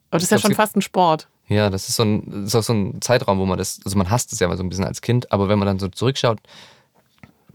Aber 0.09 0.19
das 0.19 0.23
ist 0.23 0.31
ja 0.31 0.39
schon 0.39 0.55
fast 0.55 0.75
ein 0.75 0.81
Sport. 0.81 1.27
Ja, 1.47 1.69
das 1.69 1.89
ist, 1.89 1.95
so 1.95 2.03
ein, 2.03 2.23
das 2.27 2.45
ist 2.45 2.55
auch 2.55 2.63
so 2.63 2.73
ein 2.73 3.01
Zeitraum, 3.01 3.37
wo 3.37 3.45
man 3.45 3.57
das, 3.57 3.79
also 3.85 3.97
man 3.97 4.09
hasst 4.09 4.33
es 4.33 4.39
ja 4.39 4.47
mal 4.47 4.57
so 4.57 4.63
ein 4.63 4.69
bisschen 4.69 4.85
als 4.85 5.01
Kind, 5.01 5.31
aber 5.31 5.47
wenn 5.47 5.59
man 5.59 5.67
dann 5.67 5.77
so 5.77 5.87
zurückschaut, 5.87 6.39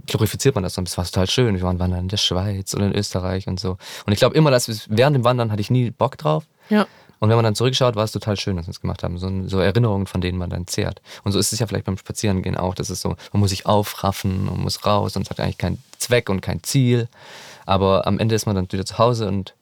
glorifiziert 0.07 0.55
man 0.55 0.63
das 0.63 0.75
so. 0.75 0.83
Das 0.83 0.97
war 0.97 1.05
total 1.05 1.29
schön. 1.29 1.57
Wir 1.57 1.63
waren 1.63 1.81
wandern 1.81 2.01
in 2.01 2.09
der 2.09 2.17
Schweiz 2.17 2.73
und 2.75 2.83
in 2.83 2.95
Österreich 2.95 3.49
und 3.49 3.59
so. 3.59 3.79
Und 4.07 4.13
ich 4.13 4.19
glaube 4.19 4.37
immer, 4.37 4.53
dass 4.53 4.89
während 4.89 5.17
dem 5.17 5.25
Wandern 5.25 5.51
hatte 5.51 5.61
ich 5.61 5.71
nie 5.71 5.91
Bock 5.91 6.19
drauf. 6.19 6.45
Ja. 6.69 6.87
Und 7.21 7.29
wenn 7.29 7.37
man 7.37 7.45
dann 7.45 7.55
zurückschaut, 7.55 7.97
war 7.97 8.05
es 8.05 8.13
total 8.13 8.39
schön, 8.39 8.57
dass 8.57 8.67
wir 8.67 8.71
es 8.71 8.81
gemacht 8.81 9.03
haben. 9.03 9.19
So, 9.19 9.31
so, 9.47 9.59
Erinnerungen, 9.61 10.07
von 10.07 10.23
denen 10.23 10.39
man 10.39 10.49
dann 10.49 10.67
zehrt. 10.67 11.03
Und 11.23 11.33
so 11.33 11.39
ist 11.39 11.53
es 11.53 11.59
ja 11.59 11.67
vielleicht 11.67 11.85
beim 11.85 11.99
Spazierengehen 11.99 12.57
auch. 12.57 12.75
Das 12.75 12.89
ist 12.89 13.03
so, 13.03 13.11
man 13.33 13.41
muss 13.41 13.51
sich 13.51 13.67
aufraffen, 13.67 14.47
man 14.47 14.61
muss 14.61 14.87
raus 14.87 15.17
und 15.17 15.23
es 15.23 15.31
hat 15.31 15.39
eigentlich 15.39 15.59
keinen 15.59 15.83
Zweck 15.99 16.31
und 16.31 16.41
kein 16.41 16.63
Ziel. 16.63 17.09
Aber 17.67 18.07
am 18.07 18.19
Ende 18.19 18.35
ist 18.35 18.47
man 18.47 18.57
dann 18.57 18.73
wieder 18.73 18.87
zu 18.87 18.99
Hause 18.99 19.29
und 19.29 19.55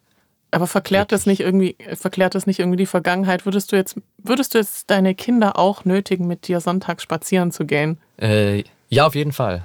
aber 0.50 0.66
verklärt 0.66 1.12
das 1.12 1.26
nicht 1.26 1.40
irgendwie, 1.40 1.76
verklärt 1.92 2.34
das 2.34 2.46
nicht 2.46 2.58
irgendwie 2.58 2.78
die 2.78 2.86
Vergangenheit? 2.86 3.44
Würdest 3.44 3.70
du 3.70 3.76
jetzt, 3.76 3.96
würdest 4.16 4.54
du 4.54 4.58
jetzt 4.58 4.88
deine 4.88 5.14
Kinder 5.14 5.58
auch 5.58 5.84
nötigen, 5.84 6.26
mit 6.26 6.48
dir 6.48 6.60
sonntags 6.60 7.02
spazieren 7.02 7.52
zu 7.52 7.66
gehen? 7.66 7.98
Äh, 8.18 8.64
ja, 8.88 9.06
auf 9.06 9.14
jeden 9.14 9.32
Fall. 9.32 9.64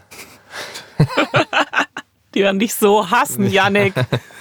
die 2.36 2.42
werden 2.42 2.60
dich 2.60 2.76
so 2.76 3.10
hassen, 3.10 3.50
Yannick. 3.50 3.94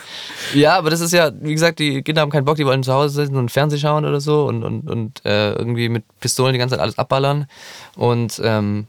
Ja, 0.55 0.77
aber 0.77 0.91
das 0.91 1.01
ist 1.01 1.13
ja, 1.13 1.31
wie 1.41 1.53
gesagt, 1.53 1.79
die 1.79 2.03
Kinder 2.03 2.23
haben 2.23 2.31
keinen 2.31 2.45
Bock, 2.45 2.57
die 2.57 2.67
wollen 2.67 2.83
zu 2.83 2.93
Hause 2.93 3.15
sitzen 3.15 3.37
und 3.37 3.51
Fernsehen 3.51 3.81
schauen 3.81 4.05
oder 4.05 4.21
so 4.21 4.45
und, 4.47 4.63
und, 4.63 4.91
und 4.91 5.25
äh, 5.25 5.53
irgendwie 5.53 5.89
mit 5.89 6.05
Pistolen 6.21 6.53
die 6.53 6.59
ganze 6.59 6.75
Zeit 6.75 6.83
alles 6.83 6.99
abballern. 6.99 7.47
Und 7.97 8.41
ähm, 8.45 8.87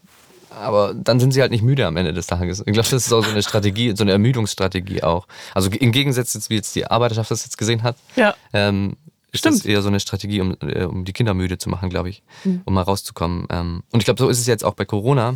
aber 0.49 0.93
dann 0.93 1.19
sind 1.19 1.31
sie 1.31 1.41
halt 1.41 1.51
nicht 1.51 1.63
müde 1.63 1.85
am 1.85 1.97
Ende 1.97 2.13
des 2.13 2.27
Tages. 2.27 2.59
Ich 2.59 2.73
glaube, 2.73 2.89
das 2.89 2.93
ist 2.93 3.13
auch 3.13 3.23
so 3.23 3.31
eine 3.31 3.41
Strategie, 3.41 3.95
so 3.95 4.03
eine 4.03 4.11
Ermüdungsstrategie 4.11 5.03
auch. 5.03 5.27
Also 5.53 5.69
im 5.69 5.91
Gegensatz 5.91 6.33
jetzt, 6.33 6.49
wie 6.49 6.55
jetzt 6.55 6.75
die 6.75 6.85
Arbeiterschaft 6.85 7.31
das 7.31 7.43
jetzt 7.43 7.57
gesehen 7.57 7.83
hat, 7.83 7.95
ja. 8.15 8.35
ähm, 8.53 8.95
ist 9.31 9.39
Stimmt. 9.39 9.59
das 9.59 9.65
eher 9.65 9.81
so 9.81 9.87
eine 9.87 9.99
Strategie, 9.99 10.41
um, 10.41 10.55
äh, 10.61 10.83
um 10.83 11.05
die 11.05 11.13
Kinder 11.13 11.33
müde 11.33 11.57
zu 11.57 11.69
machen, 11.69 11.89
glaube 11.89 12.09
ich, 12.09 12.21
mhm. 12.43 12.61
um 12.65 12.73
mal 12.73 12.83
rauszukommen. 12.83 13.47
Ähm, 13.49 13.83
und 13.91 13.99
ich 13.99 14.05
glaube, 14.05 14.19
so 14.19 14.29
ist 14.29 14.39
es 14.39 14.47
jetzt 14.47 14.63
auch 14.63 14.75
bei 14.75 14.85
Corona. 14.85 15.35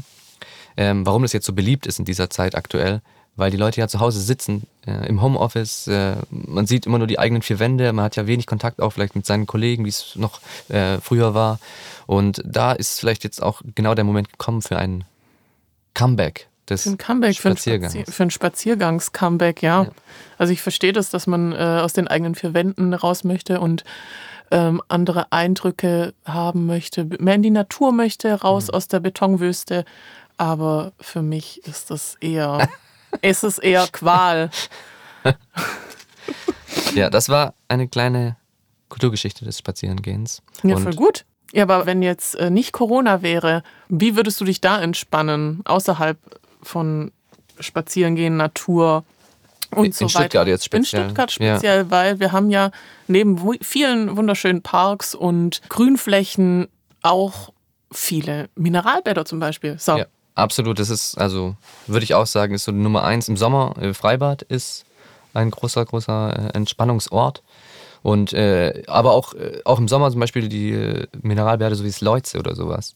Ähm, 0.79 1.07
warum 1.07 1.24
das 1.24 1.33
jetzt 1.33 1.47
so 1.47 1.53
beliebt 1.53 1.88
ist 1.88 1.97
in 1.97 2.06
dieser 2.06 2.29
Zeit 2.29 2.53
aktuell, 2.53 3.01
weil 3.38 3.51
die 3.51 3.57
Leute 3.57 3.80
ja 3.80 3.88
zu 3.88 4.00
Hause 4.00 4.19
sitzen, 4.19 4.68
äh, 4.86 5.07
im 5.07 5.22
Homeoffice, 5.22 5.88
äh, 5.88 6.16
man 6.30 6.68
sieht 6.68 6.86
immer 6.86 6.98
nur 6.98 7.07
die 7.07 7.19
eigenen 7.19 7.42
vier 7.42 7.60
Wände, 7.60 7.94
man 7.94 8.04
hat 8.04 8.16
ja 8.16 8.28
wenig 8.28 8.48
Kontakt 8.48 8.81
auch 8.81 8.92
vielleicht 8.92 9.16
mit 9.16 9.25
seinen 9.25 9.45
Kollegen, 9.45 9.86
wie 9.86 9.89
es 9.89 10.16
noch 10.16 10.42
äh, 10.69 10.98
früher 11.00 11.34
war. 11.34 11.60
Und 12.07 12.42
da 12.45 12.74
ist 12.74 13.00
vielleicht 13.00 13.24
jetzt 13.24 13.42
auch 13.42 13.62
genau 13.75 13.95
der 13.95 14.04
Moment 14.04 14.31
gekommen 14.31 14.62
für 14.62 14.78
ein 14.78 15.06
Comeback 15.94 16.48
des 16.69 16.84
für 16.84 16.89
ein 16.89 16.98
Comeback, 16.98 17.36
Spaziergangs. 17.36 17.94
Für 17.94 18.00
ein, 18.00 18.04
Spazier 18.04 18.24
ein 18.25 18.31
Spaziergangs-Comeback, 18.31 19.62
ja. 19.62 19.84
ja. 19.84 19.91
Also 20.38 20.53
ich 20.53 20.62
verstehe 20.62 20.94
das, 20.94 21.10
dass 21.10 21.27
man 21.27 21.53
äh, 21.53 21.56
aus 21.56 21.94
den 21.94 22.08
eigenen 22.08 22.36
vier 22.36 22.53
Wänden 22.53 22.94
raus 22.94 23.24
möchte 23.24 23.60
und 23.60 23.84
ähm, 24.50 24.82
andere 24.88 25.32
Eindrücke 25.32 26.13
haben 26.25 26.65
möchte, 26.65 27.06
mehr 27.20 27.36
in 27.36 27.44
die 27.44 27.51
Natur 27.51 27.91
möchte, 27.91 28.34
raus 28.34 28.67
mhm. 28.67 28.74
aus 28.74 28.88
der 28.88 29.00
Betonwüste. 29.00 29.86
Aber 30.38 30.94
für 31.00 31.22
mich 31.22 31.65
ist 31.65 31.89
das 31.91 32.15
eher 32.22 32.70
ist 33.21 33.43
es 33.43 33.57
eher 33.59 33.88
Qual. 33.91 34.50
ja, 36.95 37.09
das 37.09 37.29
war 37.29 37.53
eine 37.67 37.88
kleine 37.88 38.38
Kulturgeschichte 38.89 39.45
des 39.45 39.57
Spazierengehens. 39.59 40.41
Ja, 40.63 40.75
Und 40.75 40.83
voll 40.83 40.95
gut. 40.95 41.25
Ja, 41.53 41.63
aber 41.63 41.86
wenn 41.86 42.01
jetzt 42.01 42.36
äh, 42.36 42.50
nicht 42.50 42.74
Corona 42.74 43.21
wäre, 43.21 43.63
wie 43.89 44.15
würdest 44.15 44.39
du 44.41 44.45
dich 44.45 44.62
da 44.62 44.81
entspannen, 44.81 45.62
außerhalb 45.65 46.17
von 46.62 47.12
Spazierengehen, 47.59 48.38
Natur 48.38 49.05
und 49.75 49.86
in, 49.86 49.91
so 49.91 50.05
in 50.05 50.09
Stuttgart 50.09 50.47
jetzt 50.47 50.65
speziell. 50.65 51.01
In 51.01 51.07
Stuttgart 51.07 51.31
speziell, 51.31 51.77
ja. 51.79 51.91
weil 51.91 52.19
wir 52.19 52.31
haben 52.31 52.50
ja 52.50 52.71
neben 53.07 53.39
vielen 53.62 54.17
wunderschönen 54.17 54.62
Parks 54.62 55.15
und 55.15 55.62
Grünflächen 55.69 56.67
auch 57.01 57.53
viele 57.91 58.50
Mineralbäder 58.55 59.25
zum 59.25 59.39
Beispiel. 59.39 59.77
So. 59.79 59.97
Ja. 59.97 60.05
Absolut, 60.38 60.77
das 60.77 60.91
ist, 60.91 61.17
also 61.17 61.56
würde 61.88 62.03
ich 62.03 62.13
auch 62.13 62.27
sagen, 62.27 62.53
ist 62.53 62.65
so 62.65 62.72
Nummer 62.72 63.03
eins 63.03 63.27
im 63.27 63.38
Sommer. 63.38 63.74
Äh, 63.82 63.96
Freibad 63.96 64.44
ist 64.44 64.86
ein 65.34 65.50
großer, 65.50 65.84
großer 65.84 66.51
äh, 66.53 66.56
Entspannungsort. 66.56 67.41
Und 68.03 68.34
äh, 68.34 68.84
aber 68.86 69.13
auch, 69.13 69.34
äh, 69.34 69.62
auch 69.65 69.79
im 69.79 69.88
Sommer 69.88 70.12
zum 70.12 70.20
Beispiel 70.20 70.48
die 70.48 71.08
Mineralbäder, 71.24 71.74
so 71.74 71.84
wie 71.84 71.89
das 71.89 72.01
Leuze 72.01 72.38
oder 72.38 72.53
sowas. 72.53 72.94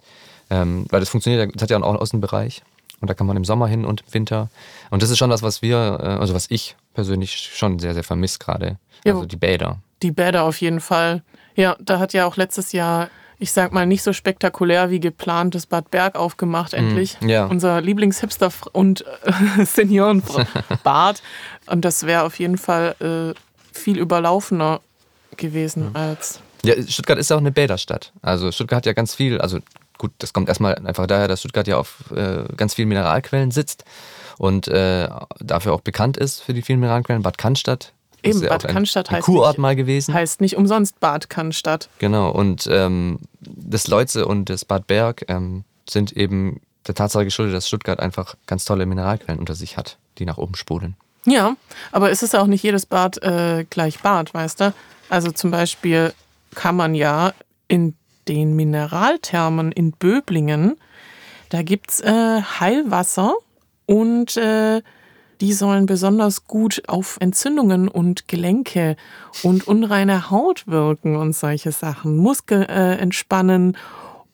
Ähm, 0.52 0.86
weil 0.92 1.00
das 1.00 1.10
funktioniert, 1.10 1.56
das 1.56 1.64
hat 1.64 1.72
ja 1.72 1.78
auch 1.78 1.90
einen 1.90 1.98
Außenbereich. 1.98 2.62
Und 3.00 3.10
da 3.10 3.16
kann 3.16 3.26
man 3.26 3.38
im 3.38 3.46
Sommer 3.46 3.66
hin 3.66 3.86
und 3.86 4.02
im 4.02 4.14
Winter. 4.14 4.50
Und 4.92 5.02
das 5.02 5.10
ist 5.10 5.18
schon 5.18 5.32
was, 5.32 5.42
was 5.42 5.64
wir, 5.64 5.78
also 5.78 6.36
was 6.36 6.46
ich 6.50 6.76
persönlich 6.94 7.36
schon 7.36 7.80
sehr, 7.80 7.96
sehr 7.96 8.04
vermisse 8.04 8.38
gerade. 8.38 8.78
Also 9.04 9.26
die 9.26 9.38
Bäder. 9.38 9.80
Die 10.04 10.12
Bäder 10.12 10.44
auf 10.44 10.62
jeden 10.62 10.80
Fall. 10.80 11.24
Ja, 11.56 11.76
da 11.80 11.98
hat 11.98 12.14
ja 12.14 12.28
auch 12.28 12.38
letztes 12.38 12.72
Jahr 12.72 13.10
ich 13.42 13.52
sag 13.52 13.74
mal, 13.74 13.88
nicht 13.88 14.04
so 14.04 14.14
spektakulär 14.14 14.92
wie 14.92 15.00
geplant 15.00 15.56
das 15.56 15.66
Bad 15.66 15.90
Berg 15.90 16.16
aufgemacht, 16.16 16.76
endlich. 16.76 17.18
ja. 17.22 17.46
Unser 17.46 17.82
Lieblingshipster 17.82 18.52
und 18.72 19.04
äh, 19.24 19.66
Seniorenbad. 19.66 21.22
Und 21.68 21.86
das 21.86 22.06
wäre 22.06 22.24
auf 22.24 22.38
jeden 22.40 22.58
Fall 22.58 22.96
äh, 23.00 23.40
viel 23.72 23.98
überlaufener 23.98 24.82
gewesen 25.38 25.96
als. 25.96 26.42
Ja, 26.64 26.74
Stuttgart 26.88 27.18
ist 27.18 27.32
auch 27.32 27.38
eine 27.38 27.52
Bäderstadt. 27.52 28.12
Also 28.22 28.52
Stuttgart 28.52 28.78
hat 28.78 28.86
ja 28.86 28.94
ganz 28.94 29.16
viel, 29.16 29.40
also 29.40 29.60
gut, 29.98 30.12
das 30.18 30.34
kommt 30.34 30.50
erstmal 30.50 30.76
einfach 30.76 31.08
daher, 31.08 31.28
dass 31.28 31.40
Stuttgart 31.40 31.68
ja 31.68 31.78
auf 31.78 32.12
äh, 32.16 32.44
ganz 32.58 32.74
vielen 32.74 32.90
Mineralquellen 32.90 33.52
sitzt 33.52 33.86
und 34.38 34.68
äh, 34.68 35.08
dafür 35.40 35.74
auch 35.74 35.82
bekannt 35.82 36.18
ist 36.18 36.42
für 36.42 36.54
die 36.54 36.62
vielen 36.62 36.80
Mineralquellen. 36.80 37.22
Bad 37.22 37.38
Cannstatt. 37.38 37.94
Eben, 38.24 38.38
ist 38.38 38.44
ja 38.44 38.50
Bad 38.50 38.66
ein, 38.66 38.74
Cannstatt 38.74 39.10
ein 39.10 39.16
heißt 39.18 39.26
Kurort 39.26 39.54
nicht- 39.54 39.60
mal 39.60 39.76
gewesen. 39.76 40.14
Heißt 40.14 40.42
nicht 40.42 40.56
umsonst 40.58 41.00
Bad 41.00 41.30
Cannstatt. 41.30 41.90
Genau, 42.00 42.30
und 42.32 42.68
ähm, 42.72 43.20
das 43.42 43.88
Leutze 43.88 44.26
und 44.28 44.50
das 44.50 44.66
Bad 44.66 44.88
Berg 44.88 45.26
ähm, 45.28 45.64
sind 45.90 46.12
eben 46.14 46.62
der 46.88 46.96
Tatsache 46.96 47.26
geschuldet, 47.26 47.56
dass 47.56 47.68
Stuttgart 47.68 48.00
einfach 48.00 48.36
ganz 48.48 48.66
tolle 48.66 48.86
Mineralquellen 48.86 49.40
unter 49.40 49.56
sich 49.56 49.78
hat, 49.78 49.98
die 50.18 50.26
nach 50.26 50.38
oben 50.38 50.56
sprudeln. 50.56 50.96
Ja, 51.26 51.56
aber 51.92 52.10
es 52.10 52.24
ist 52.24 52.36
auch 52.36 52.48
nicht 52.48 52.64
jedes 52.64 52.86
Bad 52.88 53.22
äh, 53.22 53.66
gleich 53.70 54.00
Bad, 54.00 54.34
weißt 54.34 54.62
du? 54.62 54.74
Also 55.10 55.32
zum 55.32 55.52
Beispiel 55.52 56.14
kann 56.56 56.76
man 56.76 56.96
ja 56.96 57.34
in 57.68 57.96
den 58.28 58.56
Mineralthermen 58.56 59.72
in 59.72 59.92
Böblingen, 59.92 60.78
da 61.50 61.62
gibt 61.64 61.92
es 61.92 62.02
äh, 62.02 62.42
Heilwasser 62.42 63.34
und 63.86 64.38
äh, 64.38 64.82
die 65.42 65.54
sollen 65.54 65.88
besonders 65.88 66.46
gut 66.46 66.84
auf 66.88 67.18
Entzündungen 67.20 67.88
und 67.88 68.28
Gelenke 68.28 68.96
und 69.42 69.68
unreine 69.68 70.30
Haut 70.30 70.68
wirken 70.68 71.16
und 71.16 71.36
solche 71.36 71.72
Sachen. 71.72 72.16
Muskel 72.16 72.68
äh, 72.70 72.98
entspannen 72.98 73.76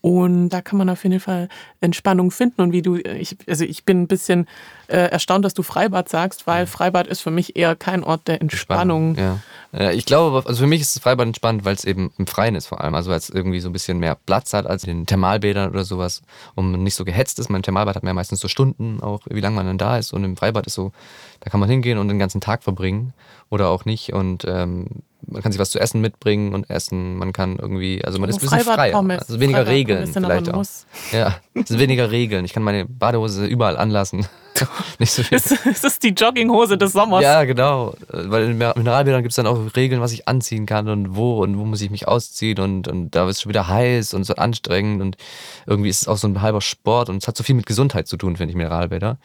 und 0.07 0.47
da 0.51 0.61
kann 0.61 0.77
man 0.77 0.89
auf 0.89 1.03
jeden 1.03 1.19
Fall 1.19 1.49
Entspannung 1.81 2.31
finden. 2.31 2.61
Und 2.61 2.71
wie 2.71 2.81
du, 2.81 2.95
ich, 2.95 3.35
also 3.45 3.65
ich 3.65 3.83
bin 3.83 4.03
ein 4.03 4.07
bisschen 4.07 4.47
äh, 4.87 4.99
erstaunt, 4.99 5.43
dass 5.43 5.53
du 5.53 5.63
Freibad 5.63 6.07
sagst, 6.07 6.47
weil 6.47 6.65
Freibad 6.65 7.07
ist 7.07 7.19
für 7.19 7.29
mich 7.29 7.57
eher 7.57 7.75
kein 7.75 8.05
Ort 8.05 8.29
der 8.29 8.39
Entspannung. 8.39 9.15
Ja. 9.15 9.39
ja. 9.77 9.91
Ich 9.91 10.05
glaube, 10.05 10.43
also 10.47 10.63
für 10.63 10.67
mich 10.67 10.79
ist 10.79 10.95
das 10.95 11.03
Freibad 11.03 11.27
entspannt, 11.27 11.65
weil 11.65 11.75
es 11.75 11.83
eben 11.83 12.13
im 12.17 12.25
Freien 12.25 12.55
ist 12.55 12.67
vor 12.67 12.79
allem. 12.79 12.95
Also 12.95 13.11
weil 13.11 13.17
es 13.17 13.29
irgendwie 13.29 13.59
so 13.59 13.67
ein 13.67 13.73
bisschen 13.73 13.99
mehr 13.99 14.15
Platz 14.15 14.53
hat 14.53 14.65
als 14.65 14.85
in 14.85 14.99
den 14.99 15.05
Thermalbädern 15.07 15.71
oder 15.71 15.83
sowas. 15.83 16.21
Und 16.55 16.71
nicht 16.83 16.95
so 16.95 17.03
gehetzt 17.03 17.37
ist. 17.39 17.49
Mein 17.49 17.63
Thermalbad 17.63 17.97
hat 17.97 18.03
man 18.03 18.11
ja 18.11 18.13
meistens 18.13 18.39
so 18.39 18.47
Stunden, 18.47 19.01
auch 19.01 19.19
wie 19.29 19.41
lange 19.41 19.57
man 19.57 19.65
dann 19.65 19.77
da 19.77 19.97
ist. 19.97 20.13
Und 20.13 20.23
im 20.23 20.37
Freibad 20.37 20.67
ist 20.67 20.75
so, 20.75 20.93
da 21.41 21.49
kann 21.49 21.59
man 21.59 21.67
hingehen 21.69 21.97
und 21.97 22.07
den 22.07 22.17
ganzen 22.17 22.39
Tag 22.39 22.63
verbringen 22.63 23.11
oder 23.49 23.67
auch 23.67 23.83
nicht. 23.83 24.13
Und 24.13 24.45
ähm, 24.47 24.85
man 25.27 25.41
kann 25.41 25.51
sich 25.51 25.59
was 25.59 25.71
zu 25.71 25.79
essen 25.79 26.01
mitbringen 26.01 26.53
und 26.53 26.69
essen. 26.69 27.17
Man 27.17 27.33
kann 27.33 27.57
irgendwie, 27.57 28.03
also 28.03 28.19
man 28.19 28.29
ist 28.29 28.37
ein 28.37 28.41
bisschen 28.41 28.59
Freibad 28.59 28.75
freier. 28.75 29.19
Also 29.19 29.39
weniger 29.39 29.59
Freibad 29.59 29.73
Regeln 29.73 30.07
vielleicht 30.07 30.49
auch. 30.49 30.55
Muss. 30.55 30.85
Ja, 31.11 31.37
es 31.53 31.67
sind 31.67 31.79
weniger 31.79 32.11
Regeln. 32.11 32.45
Ich 32.45 32.53
kann 32.53 32.63
meine 32.63 32.85
Badehose 32.85 33.45
überall 33.45 33.77
anlassen. 33.77 34.25
nicht 34.99 35.11
so 35.11 35.23
viel. 35.23 35.37
Es, 35.37 35.51
es 35.51 35.83
ist 35.83 36.03
die 36.03 36.09
Jogginghose 36.09 36.77
des 36.77 36.93
Sommers. 36.93 37.21
Ja, 37.21 37.43
genau. 37.43 37.93
Weil 38.09 38.45
in 38.45 38.57
Mineralbädern 38.57 39.21
gibt 39.21 39.31
es 39.31 39.35
dann 39.35 39.47
auch 39.47 39.75
Regeln, 39.75 40.01
was 40.01 40.11
ich 40.11 40.27
anziehen 40.27 40.65
kann 40.65 40.87
und 40.89 41.15
wo 41.15 41.43
und 41.43 41.57
wo 41.57 41.65
muss 41.65 41.81
ich 41.81 41.89
mich 41.89 42.07
ausziehen 42.07 42.59
und, 42.59 42.87
und 42.87 43.11
da 43.11 43.27
ist 43.27 43.37
es 43.37 43.41
schon 43.43 43.49
wieder 43.49 43.67
heiß 43.67 44.13
und 44.13 44.23
so 44.23 44.35
anstrengend 44.35 45.01
und 45.01 45.17
irgendwie 45.65 45.89
ist 45.89 46.03
es 46.03 46.07
auch 46.07 46.17
so 46.17 46.27
ein 46.27 46.41
halber 46.41 46.61
Sport 46.61 47.09
und 47.09 47.17
es 47.17 47.27
hat 47.27 47.37
so 47.37 47.43
viel 47.43 47.55
mit 47.55 47.65
Gesundheit 47.65 48.07
zu 48.07 48.17
tun, 48.17 48.37
finde 48.37 48.51
ich, 48.51 48.57
Mineralbäder. 48.57 49.17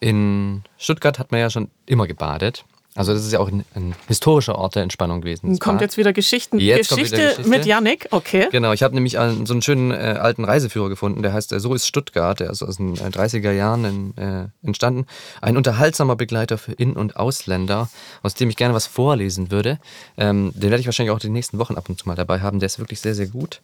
In 0.00 0.62
Stuttgart 0.78 1.18
hat 1.18 1.30
man 1.30 1.40
ja 1.40 1.50
schon 1.50 1.68
immer 1.86 2.06
gebadet. 2.06 2.64
Also 2.96 3.14
das 3.14 3.24
ist 3.24 3.32
ja 3.32 3.38
auch 3.38 3.48
ein, 3.48 3.64
ein 3.76 3.94
historischer 4.08 4.56
Ort 4.56 4.74
der 4.74 4.82
Entspannung 4.82 5.20
gewesen. 5.20 5.58
Kommt 5.60 5.78
Bad. 5.78 5.82
jetzt 5.82 5.96
wieder 5.96 6.12
Geschichten. 6.12 6.58
Jetzt 6.58 6.88
Geschichte, 6.88 7.16
wieder 7.16 7.28
Geschichte. 7.28 7.48
mit 7.48 7.64
Yannick, 7.64 8.08
okay. 8.10 8.48
Genau, 8.50 8.72
ich 8.72 8.82
habe 8.82 8.94
nämlich 8.94 9.16
einen, 9.16 9.46
so 9.46 9.54
einen 9.54 9.62
schönen 9.62 9.92
äh, 9.92 10.16
alten 10.20 10.44
Reiseführer 10.44 10.88
gefunden, 10.88 11.22
der 11.22 11.32
heißt 11.32 11.52
äh, 11.52 11.60
So 11.60 11.72
ist 11.72 11.86
Stuttgart, 11.86 12.40
der 12.40 12.50
ist 12.50 12.62
aus 12.62 12.78
den 12.78 12.96
äh, 12.96 13.10
30er 13.10 13.52
Jahren 13.52 13.84
in, 13.84 14.16
äh, 14.16 14.48
entstanden. 14.64 15.06
Ein 15.40 15.56
unterhaltsamer 15.56 16.16
Begleiter 16.16 16.58
für 16.58 16.72
In- 16.72 16.94
und 16.94 17.14
Ausländer, 17.16 17.88
aus 18.24 18.34
dem 18.34 18.50
ich 18.50 18.56
gerne 18.56 18.74
was 18.74 18.86
vorlesen 18.86 19.52
würde. 19.52 19.78
Ähm, 20.16 20.50
den 20.54 20.70
werde 20.70 20.80
ich 20.80 20.86
wahrscheinlich 20.86 21.14
auch 21.14 21.20
die 21.20 21.30
nächsten 21.30 21.58
Wochen 21.58 21.76
ab 21.76 21.88
und 21.88 21.98
zu 21.98 22.08
mal 22.08 22.16
dabei 22.16 22.40
haben. 22.40 22.58
Der 22.58 22.66
ist 22.66 22.80
wirklich 22.80 23.00
sehr, 23.00 23.14
sehr 23.14 23.28
gut. 23.28 23.60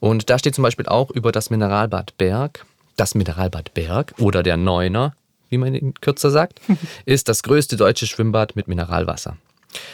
Und 0.00 0.28
da 0.28 0.38
steht 0.38 0.54
zum 0.54 0.62
Beispiel 0.62 0.86
auch 0.86 1.10
über 1.10 1.32
das 1.32 1.48
Mineralbad 1.48 2.16
Berg, 2.18 2.66
das 2.96 3.14
Mineralbad 3.14 3.72
Berg 3.72 4.14
oder 4.18 4.42
der 4.42 4.58
Neuner, 4.58 5.14
wie 5.50 5.58
man 5.58 5.74
ihn 5.74 5.94
kürzer 5.94 6.30
sagt, 6.30 6.60
ist 7.04 7.28
das 7.28 7.42
größte 7.42 7.76
deutsche 7.76 8.06
Schwimmbad 8.06 8.56
mit 8.56 8.68
Mineralwasser. 8.68 9.36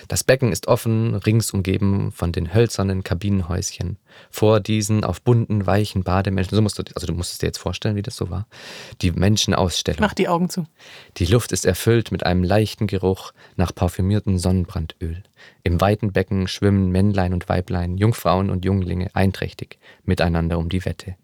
Das 0.09 0.25
Becken 0.25 0.53
ist 0.53 0.69
offen, 0.69 1.15
rings 1.15 1.51
umgeben 1.51 2.13
von 2.13 2.33
den 2.33 2.55
hölzernen 2.55 3.03
Kabinenhäuschen. 3.03 3.99
Vor 4.31 4.61
diesen 4.61 5.05
auf 5.05 5.21
bunten, 5.21 5.67
weichen 5.67 6.03
Bademenschen, 6.03 6.57
so 6.57 6.63
musst 6.63 6.79
du, 6.79 6.83
also 6.95 7.07
du 7.07 7.15
musst 7.15 7.33
es 7.33 7.39
dir 7.39 7.47
jetzt 7.47 7.59
vorstellen, 7.59 7.97
wie 7.97 8.03
das 8.03 8.17
so 8.17 8.31
war, 8.31 8.47
die 9.03 9.13
Menschenausstellung. 9.13 10.01
Mach 10.01 10.15
die 10.15 10.29
Augen 10.29 10.49
zu. 10.49 10.67
Die 11.19 11.27
Luft 11.27 11.53
ist 11.53 11.67
erfüllt 11.67 12.13
mit 12.13 12.25
einem 12.25 12.43
leichten 12.43 12.87
Geruch 12.87 13.33
nach 13.57 13.75
parfümiertem 13.75 14.39
Sonnenbrandöl. 14.39 15.23
Im 15.63 15.81
weiten 15.81 16.13
Becken 16.13 16.49
schwimmen 16.49 16.91
Männlein 16.91 17.35
und 17.35 17.49
Weiblein, 17.49 17.99
Jungfrauen 17.99 18.51
und 18.51 18.65
Junglinge 18.65 19.11
einträchtig 19.15 19.79
miteinander 20.05 20.59
um 20.59 20.69
die 20.69 20.85
Wette. 20.85 21.17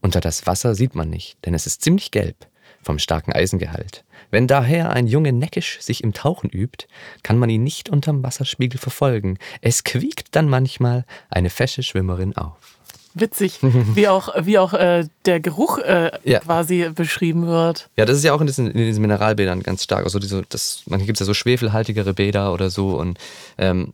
Unter 0.00 0.20
das 0.20 0.46
Wasser 0.46 0.74
sieht 0.74 0.94
man 0.94 1.10
nicht, 1.10 1.44
denn 1.44 1.54
es 1.54 1.66
ist 1.66 1.82
ziemlich 1.82 2.10
gelb 2.10 2.46
vom 2.82 2.98
starken 2.98 3.32
Eisengehalt. 3.32 4.04
Wenn 4.30 4.46
daher 4.46 4.90
ein 4.90 5.06
Junge 5.06 5.32
neckisch 5.32 5.80
sich 5.80 6.04
im 6.04 6.12
Tauchen 6.12 6.50
übt, 6.50 6.86
kann 7.22 7.38
man 7.38 7.50
ihn 7.50 7.64
nicht 7.64 7.88
unterm 7.88 8.22
Wasserspiegel 8.22 8.78
verfolgen. 8.78 9.38
Es 9.60 9.84
quiekt 9.84 10.36
dann 10.36 10.48
manchmal 10.48 11.04
eine 11.30 11.50
fesche 11.50 11.82
Schwimmerin 11.82 12.36
auf. 12.36 12.79
Witzig, 13.14 13.58
wie 13.94 14.08
auch, 14.08 14.28
wie 14.40 14.58
auch 14.58 14.72
äh, 14.72 15.06
der 15.26 15.40
Geruch 15.40 15.78
äh, 15.78 16.10
Ja. 16.24 16.40
quasi 16.40 16.90
beschrieben 16.94 17.46
wird. 17.46 17.88
Ja, 17.96 18.04
das 18.04 18.16
ist 18.18 18.24
ja 18.24 18.32
auch 18.32 18.40
in 18.40 18.46
diesen, 18.46 18.70
in 18.70 18.76
diesen 18.76 19.02
Mineralbädern 19.02 19.62
ganz 19.62 19.84
stark. 19.84 20.04
Also 20.04 20.18
diese, 20.18 20.42
das, 20.48 20.82
manchmal 20.86 21.06
gibt 21.06 21.16
es 21.16 21.20
ja 21.20 21.26
so 21.26 21.34
schwefelhaltigere 21.34 22.14
Bäder 22.14 22.52
oder 22.52 22.70
so. 22.70 22.96
Und 22.98 23.18
ähm, 23.58 23.92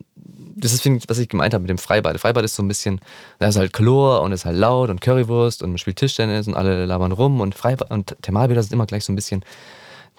das 0.59 0.73
ist, 0.73 0.85
was 1.07 1.19
ich 1.19 1.29
gemeint 1.29 1.53
habe 1.53 1.61
mit 1.63 1.69
dem 1.69 1.77
Freibad. 1.77 2.19
Freibad 2.19 2.43
ist 2.43 2.55
so 2.55 2.63
ein 2.63 2.67
bisschen, 2.67 2.99
da 3.39 3.47
ist 3.47 3.57
halt 3.57 3.73
Chlor 3.73 4.21
und 4.21 4.31
ist 4.31 4.45
halt 4.45 4.57
laut 4.57 4.89
und 4.89 5.01
Currywurst 5.01 5.61
und 5.63 5.69
man 5.71 5.77
spielt 5.77 5.97
Tischtennis 5.97 6.47
und 6.47 6.55
alle 6.55 6.85
labern 6.85 7.11
rum. 7.11 7.41
Und 7.41 7.53
Freibad 7.55 7.91
und 7.91 8.15
Thermalbäder 8.21 8.63
sind 8.63 8.73
immer 8.73 8.85
gleich 8.87 9.05
so 9.05 9.11
ein 9.13 9.15
bisschen 9.15 9.43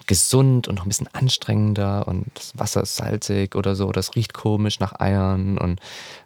gesund 0.07 0.67
und 0.67 0.75
noch 0.75 0.85
ein 0.85 0.89
bisschen 0.89 1.09
anstrengender 1.13 2.07
und 2.07 2.25
das 2.33 2.51
Wasser 2.57 2.81
ist 2.81 2.95
salzig 2.95 3.55
oder 3.55 3.75
so, 3.75 3.91
es 3.91 4.15
riecht 4.15 4.33
komisch 4.33 4.79
nach 4.79 4.99
Eiern 4.99 5.57
und 5.57 5.79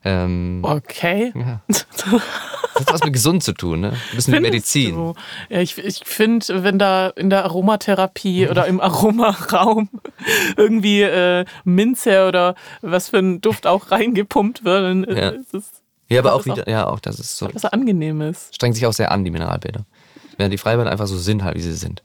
ähm, 0.05 0.59
Okay. 0.63 1.33
ja. 1.35 1.61
Das 1.67 1.85
hat 2.87 2.93
was 2.93 3.03
mit 3.03 3.13
gesund 3.13 3.43
zu 3.43 3.53
tun, 3.53 3.81
ne? 3.81 3.89
Ein 3.89 4.15
bisschen 4.15 4.33
Findest 4.33 4.51
Medizin. 4.53 4.95
Du? 4.95 5.13
Ja, 5.49 5.59
ich 5.59 5.77
ich 5.77 6.01
finde, 6.05 6.63
wenn 6.63 6.79
da 6.79 7.07
in 7.09 7.29
der 7.29 7.43
Aromatherapie 7.45 8.47
oder 8.47 8.65
im 8.67 8.79
Aromaraum 8.81 9.89
irgendwie 10.57 11.01
äh, 11.01 11.45
Minze 11.63 12.27
oder 12.27 12.55
was 12.81 13.09
für 13.09 13.17
ein 13.17 13.41
Duft 13.41 13.67
auch 13.67 13.91
reingepumpt 13.91 14.63
wird, 14.63 14.83
dann 15.07 15.17
Ja. 15.17 15.29
ist 15.29 15.53
es 15.53 15.71
Ja, 16.09 16.19
aber 16.19 16.33
auch 16.33 16.43
das 16.43 16.57
wieder, 16.57 16.69
ja, 16.69 16.87
auch 16.87 16.99
das 16.99 17.19
ist 17.19 17.37
so. 17.37 17.49
was 17.53 17.65
Angenehmes. 17.65 18.49
strengen 18.53 18.73
sich 18.73 18.85
auch 18.85 18.93
sehr 18.93 19.11
an, 19.11 19.23
die 19.23 19.31
Mineralbäder. 19.31 19.85
Während 20.37 20.53
die 20.53 20.57
Freibäder 20.57 20.89
einfach 20.91 21.07
so 21.07 21.17
sind, 21.17 21.43
halt, 21.43 21.55
wie 21.55 21.61
sie 21.61 21.73
sind. 21.73 22.01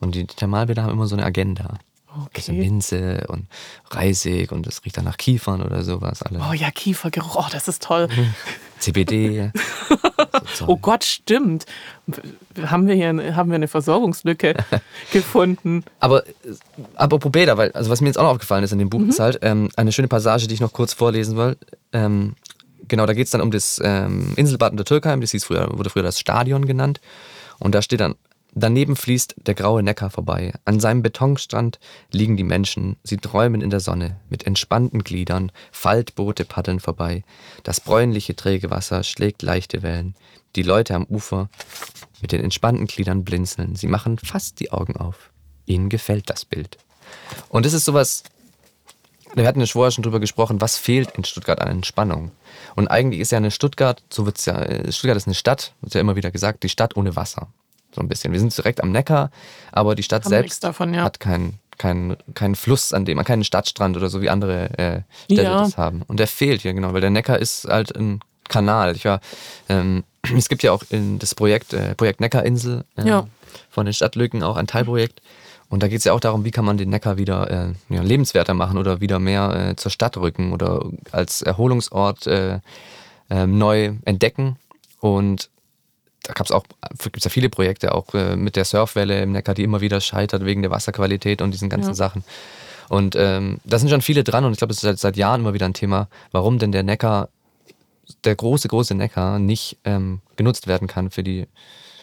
Und 0.00 0.14
die 0.14 0.26
Thermalbäder 0.26 0.82
haben 0.82 0.92
immer 0.92 1.06
so 1.06 1.16
eine 1.16 1.24
Agenda. 1.24 1.78
Okay. 2.26 2.52
Minze 2.52 3.24
und 3.28 3.46
Reisig 3.90 4.52
und 4.52 4.66
es 4.68 4.84
riecht 4.84 4.96
dann 4.96 5.04
nach 5.04 5.16
Kiefern 5.16 5.62
oder 5.62 5.82
sowas. 5.82 6.22
Alle. 6.22 6.40
Oh 6.48 6.52
ja, 6.52 6.70
Kiefergeruch, 6.70 7.36
oh, 7.36 7.46
das 7.50 7.66
ist 7.66 7.82
toll. 7.82 8.08
CBD. 8.78 9.50
so 10.54 10.68
Oh 10.68 10.76
Gott, 10.76 11.02
stimmt. 11.02 11.64
Haben 12.64 12.86
wir 12.86 12.94
hier 12.94 13.08
eine, 13.08 13.34
haben 13.34 13.50
wir 13.50 13.56
eine 13.56 13.66
Versorgungslücke 13.66 14.54
gefunden? 15.12 15.84
Aber 15.98 16.22
apropos 16.94 17.32
Bäder, 17.32 17.56
weil, 17.56 17.72
also 17.72 17.90
was 17.90 18.00
mir 18.00 18.08
jetzt 18.08 18.18
auch 18.18 18.24
noch 18.24 18.30
aufgefallen 18.30 18.62
ist 18.62 18.72
in 18.72 18.78
dem 18.78 18.90
Buch, 18.90 19.02
ist 19.08 19.18
halt 19.18 19.40
ähm, 19.42 19.70
eine 19.76 19.90
schöne 19.90 20.08
Passage, 20.08 20.46
die 20.46 20.54
ich 20.54 20.60
noch 20.60 20.72
kurz 20.72 20.92
vorlesen 20.92 21.36
will. 21.36 21.56
Ähm, 21.92 22.34
genau, 22.86 23.06
da 23.06 23.14
geht 23.14 23.26
es 23.26 23.32
dann 23.32 23.40
um 23.40 23.50
das 23.50 23.80
ähm, 23.82 24.34
Inselbad 24.36 24.72
in 24.72 24.76
der 24.76 24.86
Türkheim, 24.86 25.20
das 25.20 25.32
hieß 25.32 25.44
früher, 25.44 25.68
wurde 25.72 25.90
früher 25.90 26.02
das 26.04 26.20
Stadion 26.20 26.66
genannt. 26.66 27.00
Und 27.58 27.74
da 27.74 27.82
steht 27.82 28.00
dann, 28.00 28.14
daneben 28.54 28.96
fließt 28.96 29.34
der 29.46 29.54
graue 29.54 29.82
Neckar 29.82 30.10
vorbei. 30.10 30.52
An 30.64 30.80
seinem 30.80 31.02
Betonstrand 31.02 31.78
liegen 32.10 32.36
die 32.36 32.44
Menschen, 32.44 32.96
sie 33.02 33.16
träumen 33.16 33.60
in 33.60 33.70
der 33.70 33.80
Sonne, 33.80 34.20
mit 34.28 34.46
entspannten 34.46 35.04
Gliedern, 35.04 35.52
Faltboote 35.72 36.44
paddeln 36.44 36.80
vorbei. 36.80 37.24
Das 37.62 37.80
bräunliche 37.80 38.36
träge 38.36 38.70
Wasser 38.70 39.02
schlägt 39.02 39.42
leichte 39.42 39.82
Wellen. 39.82 40.14
Die 40.56 40.62
Leute 40.62 40.94
am 40.94 41.04
Ufer 41.04 41.48
mit 42.20 42.32
den 42.32 42.42
entspannten 42.42 42.86
Gliedern 42.86 43.24
blinzeln. 43.24 43.76
Sie 43.76 43.88
machen 43.88 44.18
fast 44.18 44.60
die 44.60 44.70
Augen 44.70 44.96
auf. 44.96 45.30
Ihnen 45.66 45.88
gefällt 45.88 46.30
das 46.30 46.44
Bild. 46.44 46.78
Und 47.48 47.66
das 47.66 47.72
ist 47.72 47.84
sowas, 47.84 48.22
wir 49.34 49.46
hatten 49.46 49.60
ja 49.60 49.66
vorher 49.66 49.90
schon 49.90 50.02
drüber 50.02 50.20
gesprochen, 50.20 50.60
was 50.60 50.78
fehlt 50.78 51.10
in 51.16 51.24
Stuttgart 51.24 51.60
an 51.60 51.68
Entspannung. 51.68 52.30
Und 52.76 52.88
eigentlich 52.88 53.20
ist 53.20 53.32
ja 53.32 53.38
eine 53.38 53.50
Stuttgart, 53.50 54.02
so 54.10 54.26
wird's 54.26 54.46
ja, 54.46 54.62
Stuttgart 54.92 55.16
ist 55.16 55.26
eine 55.26 55.34
Stadt, 55.34 55.74
wird 55.80 55.94
ja 55.94 56.00
immer 56.00 56.16
wieder 56.16 56.30
gesagt, 56.30 56.62
die 56.62 56.68
Stadt 56.68 56.96
ohne 56.96 57.16
Wasser. 57.16 57.48
So 57.94 58.00
ein 58.00 58.08
bisschen. 58.08 58.32
Wir 58.32 58.40
sind 58.40 58.56
direkt 58.56 58.82
am 58.82 58.90
Neckar, 58.92 59.30
aber 59.72 59.94
die 59.94 60.02
Stadt 60.02 60.24
Haben 60.24 60.30
selbst 60.30 60.64
davon, 60.64 60.92
ja. 60.94 61.02
hat 61.04 61.20
keinen 61.20 61.58
keinen 61.78 62.16
keinen 62.34 62.54
Fluss, 62.54 62.92
an 62.92 63.04
dem, 63.04 63.22
keinen 63.24 63.42
Stadtstrand 63.44 63.96
oder 63.96 64.08
so 64.08 64.20
wie 64.22 64.30
andere 64.30 64.78
äh, 64.78 65.00
Städte 65.24 65.42
Ja. 65.42 65.58
das 65.62 65.76
haben. 65.76 66.02
Und 66.06 66.18
der 66.20 66.26
fehlt 66.28 66.62
hier, 66.62 66.72
genau, 66.72 66.92
weil 66.92 67.00
der 67.00 67.10
Neckar 67.10 67.38
ist 67.38 67.64
halt 67.66 67.94
ein 67.96 68.20
Kanal. 68.48 68.94
Ich 68.94 69.04
war, 69.04 69.20
ähm, 69.68 70.04
es 70.36 70.48
gibt 70.48 70.62
ja 70.62 70.72
auch 70.72 70.82
in 70.90 71.18
das 71.18 71.34
Projekt, 71.34 71.72
äh, 71.72 71.94
Projekt 71.94 72.20
Neckarinsel 72.20 72.84
äh, 72.96 73.08
Ja. 73.08 73.26
von 73.70 73.86
den 73.86 73.92
Stadtlücken 73.94 74.42
auch 74.42 74.56
ein 74.56 74.66
Teilprojekt. 74.66 75.20
Und 75.68 75.82
da 75.82 75.88
geht 75.88 75.98
es 75.98 76.04
ja 76.04 76.12
auch 76.12 76.20
darum, 76.20 76.44
wie 76.44 76.50
kann 76.52 76.64
man 76.64 76.76
den 76.76 76.90
Neckar 76.90 77.16
wieder 77.16 77.50
äh, 77.50 77.72
ja, 77.88 78.02
lebenswerter 78.02 78.54
machen 78.54 78.78
oder 78.78 79.00
wieder 79.00 79.18
mehr 79.18 79.70
äh, 79.70 79.76
zur 79.76 79.90
Stadt 79.90 80.16
rücken 80.16 80.52
oder 80.52 80.84
als 81.10 81.42
Erholungsort 81.42 82.26
äh, 82.28 82.60
äh, 83.30 83.46
neu 83.46 83.94
entdecken. 84.04 84.56
Und 85.00 85.50
da 86.24 86.32
gab 86.32 86.46
es 86.46 86.52
auch, 86.52 86.64
gibt 87.02 87.16
es 87.18 87.24
ja 87.24 87.30
viele 87.30 87.48
Projekte, 87.50 87.94
auch 87.94 88.12
äh, 88.14 88.34
mit 88.36 88.56
der 88.56 88.64
Surfwelle 88.64 89.22
im 89.22 89.32
Neckar, 89.32 89.54
die 89.54 89.62
immer 89.62 89.80
wieder 89.80 90.00
scheitert 90.00 90.44
wegen 90.44 90.62
der 90.62 90.70
Wasserqualität 90.70 91.40
und 91.42 91.52
diesen 91.52 91.68
ganzen 91.68 91.90
Ja. 91.90 91.94
Sachen. 91.94 92.24
Und 92.88 93.14
ähm, 93.16 93.60
da 93.64 93.78
sind 93.78 93.88
schon 93.90 94.02
viele 94.02 94.24
dran 94.24 94.44
und 94.44 94.52
ich 94.52 94.58
glaube, 94.58 94.72
es 94.72 94.78
ist 94.78 94.82
seit, 94.82 94.98
seit 94.98 95.16
Jahren 95.16 95.40
immer 95.42 95.54
wieder 95.54 95.66
ein 95.66 95.74
Thema, 95.74 96.08
warum 96.32 96.58
denn 96.58 96.72
der 96.72 96.82
Neckar, 96.82 97.28
der 98.24 98.34
große, 98.36 98.68
große 98.68 98.94
Neckar 98.94 99.38
nicht 99.38 99.78
ähm, 99.84 100.20
genutzt 100.36 100.66
werden 100.66 100.88
kann 100.88 101.10
für 101.10 101.22
die, 101.22 101.46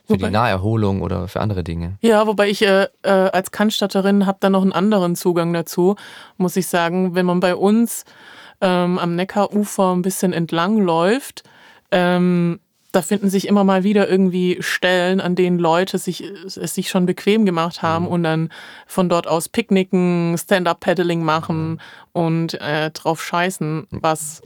für 0.07 0.13
Wobei- 0.13 0.25
die 0.27 0.31
Naherholung 0.31 1.01
oder 1.03 1.27
für 1.27 1.39
andere 1.39 1.63
Dinge. 1.63 1.97
Ja, 2.01 2.25
wobei 2.25 2.49
ich 2.49 2.63
äh, 2.63 2.87
äh, 3.03 3.09
als 3.09 3.51
Cannstatterin 3.51 4.25
habe 4.25 4.37
da 4.39 4.49
noch 4.49 4.63
einen 4.63 4.73
anderen 4.73 5.15
Zugang 5.15 5.53
dazu, 5.53 5.95
muss 6.37 6.55
ich 6.55 6.65
sagen. 6.67 7.13
Wenn 7.13 7.27
man 7.27 7.39
bei 7.39 7.55
uns 7.55 8.03
ähm, 8.59 8.97
am 8.97 9.15
Neckarufer 9.15 9.93
ein 9.95 10.01
bisschen 10.01 10.33
entlang 10.33 10.79
läuft, 10.79 11.43
ähm, 11.91 12.59
da 12.91 13.01
finden 13.01 13.29
sich 13.29 13.47
immer 13.47 13.63
mal 13.63 13.83
wieder 13.83 14.09
irgendwie 14.09 14.57
Stellen, 14.59 15.21
an 15.21 15.35
denen 15.35 15.59
Leute 15.59 15.97
sich, 15.97 16.21
es 16.45 16.55
sich 16.75 16.89
schon 16.89 17.05
bequem 17.05 17.45
gemacht 17.45 17.81
haben 17.81 18.05
Mhm. 18.05 18.11
und 18.11 18.23
dann 18.23 18.49
von 18.87 19.07
dort 19.09 19.27
aus 19.27 19.47
picknicken, 19.49 20.35
Stand-up-Paddling 20.37 21.23
machen 21.23 21.79
und 22.13 22.59
äh, 22.61 22.91
drauf 22.91 23.23
scheißen, 23.23 23.87
was, 23.91 24.41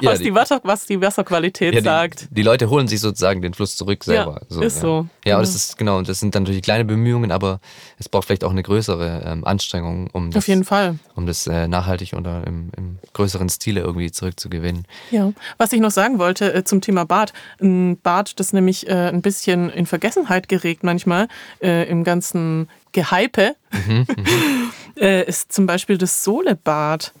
Ja, 0.00 0.10
was, 0.12 0.18
die, 0.20 0.34
Wasser, 0.34 0.60
was 0.64 0.86
die 0.86 1.00
Wasserqualität 1.00 1.72
Ja, 1.74 1.80
die, 1.80 1.84
sagt. 1.84 2.28
die 2.30 2.42
Leute 2.42 2.68
holen 2.68 2.88
sich 2.88 3.00
sozusagen 3.00 3.42
den 3.42 3.54
Fluss 3.54 3.76
zurück 3.76 4.02
selber. 4.04 4.42
Ja, 4.50 4.62
ist 4.62 4.76
ja. 4.76 4.80
so. 4.80 4.88
Ja, 4.88 4.96
und 4.98 5.08
Genau. 5.24 5.40
das 5.40 5.54
ist 5.54 5.76
genau, 5.78 5.98
und 5.98 6.08
das 6.08 6.20
sind 6.20 6.34
dann 6.34 6.42
natürlich 6.42 6.62
kleine 6.62 6.84
Bemühungen, 6.84 7.30
aber 7.30 7.60
es 7.98 8.08
braucht 8.08 8.26
vielleicht 8.26 8.44
auch 8.44 8.50
eine 8.50 8.62
größere 8.62 9.22
ähm, 9.24 9.44
Anstrengung, 9.44 10.08
um 10.12 10.30
das, 10.30 10.42
Auf 10.44 10.48
jeden 10.48 10.64
Fall. 10.64 10.98
um 11.14 11.26
das 11.26 11.46
äh, 11.46 11.68
nachhaltig 11.68 12.12
oder 12.14 12.46
im, 12.46 12.70
im 12.76 12.98
größeren 13.12 13.48
Stile 13.48 13.80
irgendwie 13.80 14.10
zurückzugewinnen. 14.10 14.86
Ja, 15.10 15.32
was 15.58 15.72
ich 15.72 15.80
noch 15.80 15.90
sagen 15.92 16.18
wollte 16.18 16.52
äh, 16.52 16.64
zum 16.64 16.80
Thema 16.80 17.04
Bad. 17.04 17.32
Ein 17.60 17.98
Bad, 18.02 18.38
das 18.40 18.52
nämlich 18.52 18.88
äh, 18.88 19.08
ein 19.08 19.22
bisschen 19.22 19.70
in 19.70 19.86
Vergessenheit 19.86 20.48
geregt 20.48 20.82
manchmal 20.82 21.28
äh, 21.62 21.88
im 21.88 22.04
ganzen 22.04 22.68
Gehype, 22.94 23.56
äh, 24.96 25.24
ist 25.26 25.52
zum 25.52 25.66
Beispiel 25.66 25.98
das 25.98 26.24
Solebad 26.24 27.12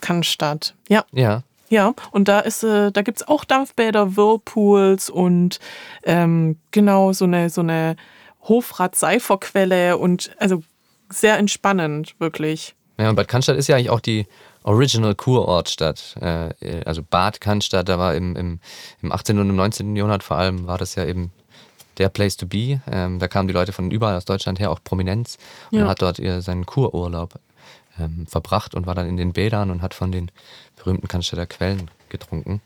Cannstatt. 0.00 0.74
Ja, 0.88 1.04
Ja, 1.12 1.42
ja. 1.68 1.94
Und 2.10 2.26
da 2.28 2.40
ist, 2.40 2.64
äh, 2.64 2.90
da 2.90 3.02
gibt 3.02 3.18
es 3.18 3.28
auch 3.28 3.44
Dampfbäder, 3.44 4.16
Whirlpools 4.16 5.10
und 5.10 5.60
ähm, 6.02 6.56
genau 6.72 7.12
so 7.12 7.26
eine, 7.26 7.50
so 7.50 7.60
eine 7.60 7.96
Hofrat-Seiferquelle 8.42 9.98
und 9.98 10.32
also 10.38 10.62
sehr 11.10 11.38
entspannend, 11.38 12.14
wirklich. 12.18 12.74
Ja, 12.98 13.10
und 13.10 13.16
Bad 13.16 13.28
Cannstatt 13.28 13.56
ist 13.56 13.68
ja 13.68 13.76
eigentlich 13.76 13.90
auch 13.90 14.00
die 14.00 14.26
Original 14.64 15.14
Kurortstadt. 15.14 16.16
Äh, 16.20 16.82
also 16.84 17.02
Bad 17.02 17.40
Cannstatt, 17.40 17.88
da 17.88 17.98
war 17.98 18.14
im, 18.14 18.34
im, 18.34 18.60
im 19.02 19.12
18. 19.12 19.38
und 19.38 19.50
im 19.50 19.56
19. 19.56 19.94
Jahrhundert 19.94 20.22
vor 20.22 20.38
allem, 20.38 20.66
war 20.66 20.78
das 20.78 20.94
ja 20.94 21.04
eben 21.04 21.32
der 21.98 22.08
Place 22.08 22.36
to 22.36 22.46
be. 22.46 22.80
Ähm, 22.90 23.18
da 23.18 23.28
kamen 23.28 23.48
die 23.48 23.54
Leute 23.54 23.72
von 23.72 23.90
überall 23.90 24.16
aus 24.16 24.24
Deutschland 24.24 24.58
her, 24.60 24.70
auch 24.70 24.80
Prominenz, 24.82 25.36
und 25.70 25.78
Ja. 25.80 25.88
hat 25.88 26.00
dort 26.02 26.18
ihr, 26.18 26.40
seinen 26.42 26.64
Kururlaub 26.66 27.34
ähm, 27.98 28.26
verbracht 28.26 28.74
und 28.74 28.86
war 28.86 28.94
dann 28.94 29.08
in 29.08 29.16
den 29.16 29.32
Bädern 29.32 29.70
und 29.70 29.82
hat 29.82 29.94
von 29.94 30.12
den 30.12 30.30
berühmten 30.76 31.08
Cannstatter 31.08 31.46
Quellen 31.46 31.90
getrunken. 32.08 32.60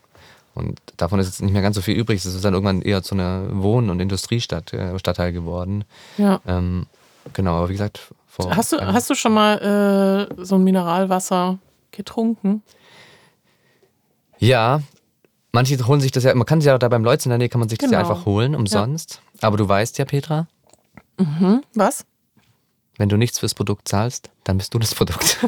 Und 0.55 0.79
davon 0.97 1.19
ist 1.19 1.25
jetzt 1.27 1.41
nicht 1.41 1.51
mehr 1.53 1.63
ganz 1.63 1.75
so 1.75 1.81
viel 1.81 1.95
übrig. 1.97 2.17
Es 2.23 2.25
ist 2.25 2.45
dann 2.45 2.53
irgendwann 2.53 2.83
eher 2.83 3.01
zu 3.01 3.15
einer 3.15 3.47
Wohn- 3.63 3.89
und 3.89 3.99
Industriestadt, 3.99 4.71
äh, 4.73 4.97
Stadtteil 4.99 5.33
geworden. 5.33 5.83
Ja. 6.17 6.39
Ähm, 6.45 6.85
genau, 7.33 7.55
aber 7.57 7.69
wie 7.69 7.73
gesagt, 7.73 7.99
vor 8.27 8.55
Hast 8.55 8.71
du, 8.71 8.79
hast 8.79 9.09
du 9.09 9.15
schon 9.15 9.33
mal 9.33 10.27
äh, 10.37 10.43
so 10.43 10.55
ein 10.55 10.63
Mineralwasser 10.63 11.57
getrunken? 11.91 12.61
Ja, 14.37 14.81
manche 15.53 15.77
holen 15.87 16.01
sich 16.01 16.11
das 16.11 16.23
ja, 16.25 16.33
man 16.35 16.45
kann 16.45 16.59
es 16.59 16.65
ja 16.65 16.77
da 16.77 16.89
beim 16.89 17.03
Leutz 17.03 17.25
in 17.25 17.29
der 17.29 17.37
Nähe, 17.37 17.47
kann 17.49 17.59
man 17.59 17.69
sich 17.69 17.77
das 17.79 17.89
ja 17.91 17.99
Genau. 18.01 18.11
einfach 18.11 18.25
holen, 18.25 18.55
umsonst. 18.55 19.21
Aber 19.41 19.55
du 19.57 19.67
weißt 19.69 19.97
ja, 19.99 20.05
Petra, 20.05 20.47
Was? 21.75 22.05
wenn 22.97 23.09
du 23.09 23.17
nichts 23.17 23.39
fürs 23.39 23.53
Produkt 23.53 23.87
zahlst, 23.87 24.29
dann 24.43 24.57
bist 24.57 24.73
du 24.73 24.79
das 24.79 24.93
Produkt. 24.93 25.37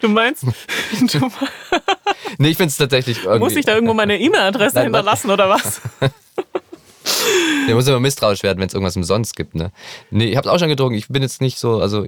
Du 0.00 0.08
meinst, 0.08 0.42
du 1.00 1.18
nee, 2.38 2.48
ich 2.48 2.56
finde 2.56 2.68
es 2.70 2.76
tatsächlich 2.76 3.24
irgendwie. 3.24 3.38
muss 3.38 3.56
ich 3.56 3.64
da 3.64 3.74
irgendwo 3.74 3.94
meine 3.94 4.18
E-Mail-Adresse 4.20 4.82
hinterlassen 4.82 5.30
oder 5.30 5.48
was? 5.48 5.80
Der 7.66 7.74
muss 7.74 7.88
immer 7.88 7.98
misstrauisch 7.98 8.42
werden, 8.42 8.58
wenn 8.60 8.68
es 8.68 8.74
irgendwas 8.74 8.96
umsonst 8.96 9.34
gibt, 9.34 9.54
ne? 9.54 9.72
Nee, 10.10 10.26
ich 10.26 10.36
hab's 10.36 10.46
auch 10.48 10.58
schon 10.58 10.68
getrunken. 10.68 10.96
Ich 10.96 11.08
bin 11.08 11.22
jetzt 11.22 11.40
nicht 11.40 11.58
so, 11.58 11.80
also. 11.80 12.06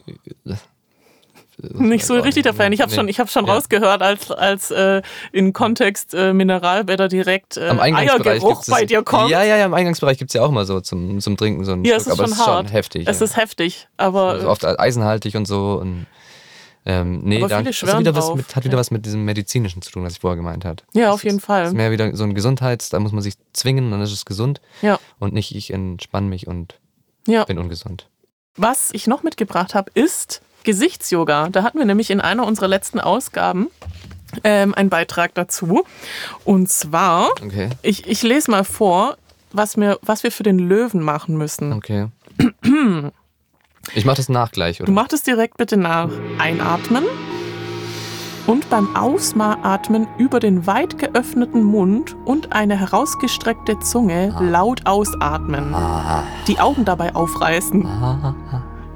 Nicht 1.61 2.07
so 2.07 2.14
richtig 2.14 2.44
der 2.44 2.55
Fan. 2.55 2.73
Ich 2.73 2.81
habe 2.81 2.90
Nee. 2.90 2.97
schon, 2.97 3.09
ich 3.09 3.18
hab 3.18 3.29
schon 3.31 3.44
Ja. 3.47 3.55
rausgehört, 3.55 4.01
als, 4.01 4.31
als 4.31 4.71
äh, 4.71 5.03
in 5.33 5.53
Kontext 5.53 6.14
äh, 6.14 6.33
Mineralbäder 6.33 7.09
direkt 7.09 7.57
äh, 7.57 7.71
Eiergeruch 7.71 8.64
bei 8.68 8.81
das- 8.83 8.87
dir 8.87 9.03
kommt. 9.03 9.31
Ja, 9.31 9.42
ja, 9.42 9.57
ja, 9.57 9.66
im 9.66 9.75
Eingangsbereich 9.75 10.18
gibt 10.18 10.31
es 10.31 10.35
ja 10.35 10.42
auch 10.42 10.53
mal 10.53 10.64
so 10.66 10.81
zum, 10.81 11.21
zum 11.21 11.37
Trinken 11.37 11.64
so 11.64 11.73
einen 11.73 11.85
Ja, 11.85 11.97
es 11.97 12.05
Schluck, 12.05 12.14
ist 12.14 12.21
aber 12.21 12.29
schon 12.29 12.33
es 12.35 12.38
ist 12.40 12.47
hart. 12.47 12.66
schon 12.66 12.73
heftig. 12.73 13.09
Es 13.09 13.18
ja. 13.18 13.25
ist 13.25 13.37
heftig, 13.37 13.88
aber 13.97 14.23
also 14.31 14.49
oft 14.49 14.64
eisenhaltig 14.64 15.35
und 15.35 15.47
so. 15.47 15.79
Und, 15.81 16.07
ähm, 16.87 17.21
nee, 17.25 17.40
da, 17.47 17.61
das 17.62 17.83
wieder, 17.99 18.14
was 18.14 18.33
mit, 18.35 18.55
hat 18.55 18.64
wieder 18.64 18.79
was 18.79 18.90
mit 18.92 19.05
diesem 19.05 19.25
medizinischen 19.25 19.83
zu 19.83 19.90
tun, 19.90 20.05
was 20.05 20.12
ich 20.12 20.21
vorher 20.21 20.37
gemeint 20.37 20.64
habe. 20.64 20.83
ja, 20.94 21.11
auf 21.11 21.25
jeden 21.25 21.38
Das 21.38 21.44
Fall. 21.44 21.64
ist 21.66 21.75
mehr 21.75 21.90
wieder 21.90 22.14
so 22.16 22.23
ein 22.25 22.35
Gesundheits, 22.35 22.88
da 22.88 23.01
muss 23.01 23.11
man 23.12 23.21
sich 23.21 23.35
zwingen, 23.53 23.90
dann 23.90 24.01
ist 24.01 24.12
es 24.12 24.25
gesund. 24.25 24.61
Ja, 24.81 24.99
Und 25.18 25.35
nicht 25.35 25.55
ich 25.57 25.73
entspanne 25.73 26.29
mich 26.29 26.47
und 26.47 26.79
ja. 27.27 27.44
bin 27.44 27.59
ungesund. 27.59 28.09
Was 28.57 28.90
ich 28.92 29.07
noch 29.09 29.23
mitgebracht 29.25 29.75
habe, 29.75 29.90
ist 29.94 30.40
Gesichtsyoga. 30.72 31.48
Da 31.50 31.62
hatten 31.62 31.78
wir 31.78 31.87
nämlich 31.87 32.11
in 32.11 32.20
einer 32.20 32.46
unserer 32.46 32.68
letzten 32.68 33.00
Ausgaben 33.00 33.68
ähm, 34.44 34.74
einen 34.74 34.90
Beitrag 34.90 35.33
dazu. 35.35 35.85
Und 36.44 36.68
zwar, 36.68 37.31
Okay, 37.42 37.70
ich, 37.81 38.07
ich 38.07 38.22
lese 38.22 38.50
mal 38.50 38.64
vor, 38.64 39.16
was 39.50 39.78
wir, 39.78 39.98
was 40.02 40.24
wir 40.24 40.31
für 40.31 40.42
den 40.42 40.59
Löwen 40.59 41.00
machen 41.02 41.38
müssen. 41.38 41.72
okay. 41.72 42.09
Ich 43.94 44.04
mache 44.04 44.16
das 44.16 44.28
nach 44.28 44.52
gleich, 44.52 44.76
Du 44.76 44.83
oder? 44.83 44.92
machst 44.92 45.14
es 45.14 45.22
direkt 45.22 45.57
bitte 45.57 45.78
nach. 45.78 46.11
Einatmen 46.38 47.04
und 48.46 48.68
beim 48.68 48.94
Ausatmen 48.94 50.07
über 50.18 50.40
den 50.40 50.66
weit 50.66 50.98
geöffneten 50.98 51.62
Mund 51.62 52.14
und 52.26 52.52
eine 52.52 52.78
herausgestreckte 52.78 53.78
Zunge 53.81 54.35
laut 54.40 54.85
ausatmen. 54.87 55.74
Die 56.46 56.59
Augen 56.61 56.85
dabei 56.85 57.14
aufreißen. 57.14 57.88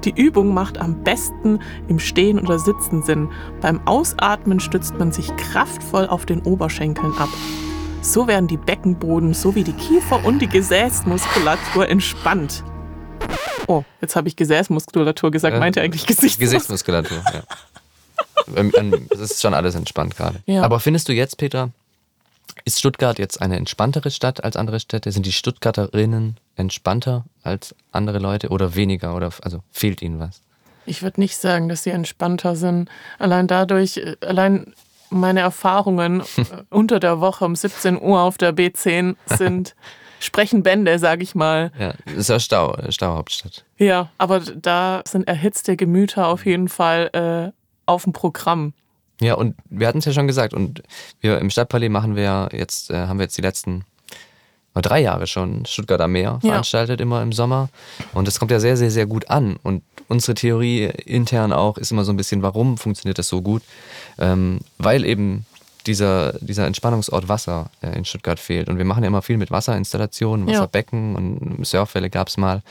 Die 0.05 0.11
Übung 0.11 0.53
macht 0.53 0.79
am 0.79 1.03
besten 1.05 1.61
im 1.89 1.99
Stehen 1.99 2.41
oder 2.41 2.59
Sitzen 2.59 3.03
Sinn. 3.03 3.31
Beim 3.61 3.87
Ausatmen 3.87 4.59
stützt 4.59 4.99
man 4.99 5.13
sich 5.13 5.35
kraftvoll 5.37 6.07
auf 6.09 6.27
den 6.27 6.41
Oberschenkeln 6.43 7.17
ab. 7.19 7.29
So 8.01 8.27
werden 8.27 8.49
die 8.49 8.57
Beckenboden 8.57 9.33
sowie 9.33 9.63
die 9.63 9.75
Kiefer 9.75 10.25
und 10.25 10.41
die 10.41 10.49
Gesäßmuskulatur 10.49 11.89
entspannt. 11.89 12.65
Oh, 13.69 13.85
jetzt 14.01 14.17
habe 14.17 14.27
ich 14.27 14.35
Gesäßmuskulatur 14.35 15.31
gesagt, 15.31 15.59
meinte 15.59 15.81
eigentlich 15.81 16.07
Gesichtsmuskulatur. 16.07 16.59
Gesichtsmuskulatur, 16.59 17.23
ja. 17.33 17.43
Ähm, 18.57 18.73
ähm, 18.77 19.07
Das 19.09 19.21
ist 19.21 19.41
schon 19.41 19.55
alles 19.55 19.77
entspannt 19.77 20.17
gerade. 20.17 20.41
Ja. 20.47 20.63
Aber 20.63 20.81
findest 20.81 21.09
du 21.09 21.13
jetzt, 21.13 21.39
Peter, 21.39 21.71
ist 22.65 22.79
Stuttgart 22.79 23.19
jetzt 23.19 23.41
eine 23.41 23.57
entspanntere 23.57 24.11
Stadt 24.11 24.45
als 24.45 24.57
andere 24.57 24.81
Städte? 24.81 25.13
Sind 25.13 25.27
die 25.27 25.33
Stuttgarterinnen 25.33 26.37
entspannter 26.57 27.25
als 27.43 27.75
andere 27.91 28.19
Leute 28.19 28.49
oder 28.49 28.75
weniger? 28.75 29.15
Oder 29.17 29.31
also 29.43 29.63
fehlt 29.71 30.03
ihnen 30.03 30.19
was? 30.19 30.41
Ich 30.87 31.03
würde 31.03 31.21
nicht 31.21 31.37
sagen, 31.37 31.69
dass 31.69 31.85
sie 31.85 31.91
entspannter 31.91 32.57
sind. 32.57 32.89
Allein 33.19 33.47
dadurch, 33.47 33.99
äh, 33.99 34.17
allein 34.21 34.75
meine 35.11 35.41
Erfahrungen 35.41 36.21
äh, 36.21 36.45
unter 36.71 36.99
der 37.01 37.21
Woche 37.21 37.45
um 37.45 37.55
17 37.55 38.01
Uhr 38.01 38.21
auf 38.21 38.39
der 38.39 38.55
B10 38.55 39.17
sind, 39.27 39.75
sprechen 40.21 40.63
Bände, 40.63 40.99
sage 40.99 41.23
ich 41.23 41.35
mal. 41.35 41.73
Ja, 41.79 41.95
das 42.07 42.15
ist 42.17 42.29
ja 42.29 42.41
Stau, 42.41 42.75
äh, 42.75 42.91
Stauhauptstadt. 42.91 43.65
Ja, 43.77 44.11
aber 44.19 44.41
da 44.41 45.03
sind 45.07 45.29
erhitzte 45.29 45.77
Gemüter 45.77 46.29
auf 46.29 46.47
jeden 46.47 46.69
Fall 46.69 47.11
äh, 47.13 47.53
auf 47.87 48.05
dem 48.05 48.13
Programm. 48.13 48.75
Ja, 49.23 49.35
und 49.35 49.55
wir 49.71 49.87
hatten 49.87 49.99
es 49.99 50.05
ja 50.05 50.13
schon 50.13 50.27
gesagt, 50.27 50.53
und 50.55 50.83
wir 51.21 51.39
im 51.39 51.51
Stadtpalais 51.51 51.89
machen 51.89 52.17
wir 52.17 52.23
ja 52.23 52.49
jetzt, 52.53 52.91
äh, 52.91 53.07
haben 53.07 53.19
wir 53.19 53.25
jetzt 53.25 53.37
die 53.39 53.43
letzten 53.43 53.85
drei 54.75 55.01
Jahre 55.01 55.27
schon 55.27 55.67
Stuttgart 55.67 56.01
am 56.01 56.13
Meer 56.13 56.41
Ja. 56.43 56.49
veranstaltet, 56.51 57.01
immer 57.01 57.23
im 57.23 57.33
Sommer. 57.33 57.69
Und 58.15 58.27
das 58.27 58.39
kommt 58.39 58.51
ja 58.51 58.59
sehr, 58.59 58.77
sehr, 58.77 58.91
sehr 58.91 59.07
gut 59.07 59.29
an. 59.29 59.57
Und 59.63 59.83
unsere 60.09 60.35
Theorie 60.35 60.85
intern 61.05 61.53
auch 61.53 61.77
ist 61.79 61.93
immer 61.93 62.05
so 62.05 62.13
ein 62.13 62.17
bisschen, 62.17 62.43
warum 62.43 62.79
funktioniert 62.79 63.19
das 63.19 63.29
so 63.29 63.43
gut? 63.43 63.63
Ähm, 64.19 64.61
weil 64.79 65.05
eben 65.05 65.45
dieser, 65.87 66.33
dieser 66.41 66.67
Entspannungsort 66.67 67.29
Wasser 67.29 67.71
äh, 67.83 67.97
in 67.97 68.05
Stuttgart 68.05 68.39
fehlt. 68.41 68.69
Und 68.69 68.79
wir 68.79 68.85
machen 68.85 69.03
ja 69.03 69.09
immer 69.09 69.23
viel 69.23 69.37
mit 69.37 69.51
Wasserinstallationen, 69.51 70.47
Ja. 70.49 70.55
Wasserbecken 70.55 71.17
und 71.17 71.67
Surfwelle 71.67 72.11
gab 72.11 72.29
es 72.29 72.37
mal. 72.37 72.63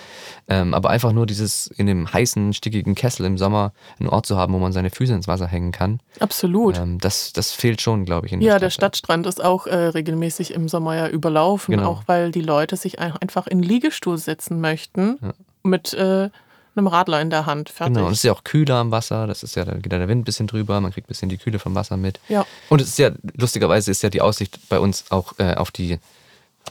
Ähm, 0.47 0.73
aber 0.73 0.89
einfach 0.89 1.11
nur 1.11 1.25
dieses 1.25 1.67
in 1.67 1.87
dem 1.87 2.11
heißen, 2.11 2.53
stickigen 2.53 2.95
Kessel 2.95 3.25
im 3.25 3.37
Sommer 3.37 3.71
einen 3.99 4.09
Ort 4.09 4.25
zu 4.25 4.37
haben, 4.37 4.53
wo 4.53 4.59
man 4.59 4.71
seine 4.73 4.89
Füße 4.89 5.13
ins 5.13 5.27
Wasser 5.27 5.47
hängen 5.47 5.71
kann, 5.71 5.99
Absolut. 6.19 6.77
ähm, 6.77 6.99
das, 6.99 7.33
das 7.33 7.51
fehlt 7.51 7.81
schon, 7.81 8.05
glaube 8.05 8.25
ich, 8.27 8.31
Ja, 8.33 8.39
der 8.39 8.59
der 8.59 8.69
Stadt. 8.69 8.97
Stadtstrand 8.97 9.25
ist 9.27 9.43
auch 9.43 9.67
äh, 9.67 9.75
regelmäßig 9.75 10.53
im 10.53 10.67
Sommer 10.69 10.95
ja 10.95 11.07
überlaufen, 11.07 11.75
Genau. 11.75 11.89
auch 11.89 12.03
weil 12.07 12.31
die 12.31 12.41
Leute 12.41 12.75
sich 12.77 12.99
ein- 12.99 13.15
einfach 13.17 13.47
in 13.47 13.61
den 13.61 13.69
Liegestuhl 13.69 14.17
setzen 14.17 14.59
möchten 14.61 15.17
mit 15.63 15.93
äh, 15.93 16.29
einem 16.75 16.87
Radler 16.87 17.21
in 17.21 17.29
der 17.29 17.45
Hand. 17.45 17.69
Fertig. 17.69 17.95
Genau, 17.95 18.07
und 18.07 18.13
es 18.13 18.19
ist 18.19 18.23
ja 18.23 18.33
auch 18.33 18.43
kühler 18.43 18.75
am 18.75 18.91
Wasser, 18.91 19.27
das 19.27 19.43
ist 19.43 19.55
ja, 19.55 19.65
da 19.65 19.73
geht 19.73 19.91
ja 19.91 19.99
der 19.99 20.07
Wind 20.07 20.21
ein 20.21 20.25
bisschen 20.25 20.47
drüber, 20.47 20.79
man 20.81 20.91
kriegt 20.91 21.07
ein 21.07 21.09
bisschen 21.09 21.29
die 21.29 21.37
Kühle 21.37 21.59
vom 21.59 21.75
Wasser 21.75 21.97
mit. 21.97 22.19
Ja. 22.29 22.45
Und 22.69 22.81
es 22.81 22.89
ist 22.89 22.99
ja, 22.99 23.11
lustigerweise 23.37 23.91
ist 23.91 24.03
ja 24.03 24.09
die 24.09 24.21
Aussicht 24.21 24.57
bei 24.69 24.79
uns 24.79 25.05
auch 25.09 25.33
äh, 25.37 25.55
auf 25.55 25.71
die 25.71 25.99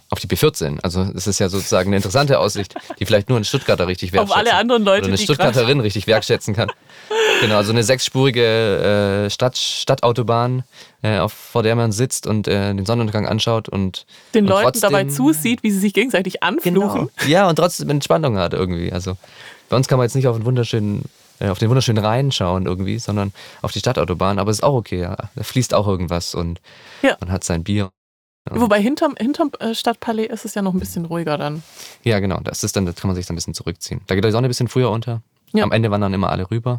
auf 0.08 0.18
die 0.18 0.26
B14. 0.26 0.80
Also 0.82 1.02
es 1.14 1.26
ist 1.26 1.38
ja 1.38 1.48
sozusagen 1.48 1.88
eine 1.88 1.96
interessante 1.96 2.38
Aussicht, 2.38 2.74
die 2.98 3.06
vielleicht 3.06 3.28
nur 3.28 3.38
ein 3.38 3.44
Stuttgarter 3.44 3.86
richtig 3.86 4.10
Auf 4.10 4.14
wertschätzen 4.14 4.38
alle 4.38 4.54
anderen 4.54 4.84
Leute, 4.84 5.02
oder 5.02 5.08
eine 5.08 5.16
die 5.16 5.22
Stuttgarterin 5.22 5.80
richtig 5.80 6.06
wertschätzen 6.06 6.54
kann. 6.54 6.70
Genau, 7.40 7.56
also 7.56 7.72
eine 7.72 7.82
sechsspurige 7.82 9.24
äh, 9.26 9.30
Stadt, 9.30 9.56
Stadtautobahn, 9.56 10.64
äh, 11.02 11.18
auf, 11.18 11.32
vor 11.32 11.62
der 11.62 11.76
man 11.76 11.92
sitzt 11.92 12.26
und 12.26 12.48
äh, 12.48 12.74
den 12.74 12.84
Sonnenuntergang 12.84 13.26
anschaut 13.26 13.68
und 13.68 14.04
den 14.34 14.44
und 14.44 14.50
Leuten 14.50 14.64
trotzdem, 14.64 14.82
dabei 14.82 15.04
zusieht, 15.04 15.62
wie 15.62 15.70
sie 15.70 15.78
sich 15.78 15.94
gegenseitig 15.94 16.42
anfluchen. 16.42 17.08
Genau. 17.16 17.28
Ja, 17.28 17.48
und 17.48 17.56
trotzdem 17.56 17.88
Entspannung 17.90 18.36
hat 18.36 18.52
irgendwie. 18.52 18.92
Also 18.92 19.16
bei 19.70 19.76
uns 19.76 19.88
kann 19.88 19.96
man 19.98 20.04
jetzt 20.04 20.14
nicht 20.14 20.26
auf 20.28 20.36
den 20.36 20.44
wunderschönen, 20.44 21.04
äh, 21.38 21.48
auf 21.48 21.58
den 21.58 21.70
wunderschönen 21.70 22.04
Rhein 22.04 22.30
schauen 22.32 22.66
irgendwie, 22.66 22.98
sondern 22.98 23.32
auf 23.62 23.72
die 23.72 23.78
Stadtautobahn. 23.78 24.38
Aber 24.38 24.50
ist 24.50 24.62
auch 24.62 24.74
okay, 24.74 25.00
ja. 25.00 25.16
Da 25.34 25.42
fließt 25.42 25.72
auch 25.72 25.86
irgendwas 25.88 26.34
und 26.34 26.60
Ja. 27.02 27.16
man 27.20 27.32
hat 27.32 27.44
sein 27.44 27.64
Bier. 27.64 27.88
Wobei 28.50 28.80
hinterm, 28.82 29.14
hinterm 29.18 29.52
äh, 29.60 29.74
Stadtpalais 29.74 30.26
ist 30.26 30.44
es 30.44 30.54
ja 30.54 30.62
noch 30.62 30.74
ein 30.74 30.80
bisschen 30.80 31.04
ruhiger 31.04 31.38
dann. 31.38 31.62
Ja, 32.02 32.18
genau. 32.20 32.40
Das 32.42 32.64
ist 32.64 32.74
dann, 32.74 32.84
da 32.84 32.92
kann 32.92 33.08
man 33.08 33.14
sich 33.14 33.26
dann 33.26 33.34
ein 33.34 33.36
bisschen 33.36 33.54
zurückziehen. 33.54 34.00
Da 34.06 34.14
geht 34.14 34.24
die 34.24 34.30
Sonne 34.32 34.48
ein 34.48 34.50
bisschen 34.50 34.68
früher 34.68 34.90
unter. 34.90 35.22
Ja. 35.52 35.62
Am 35.62 35.72
Ende 35.72 35.90
wandern 35.90 36.12
immer 36.14 36.30
alle 36.30 36.50
rüber. 36.50 36.78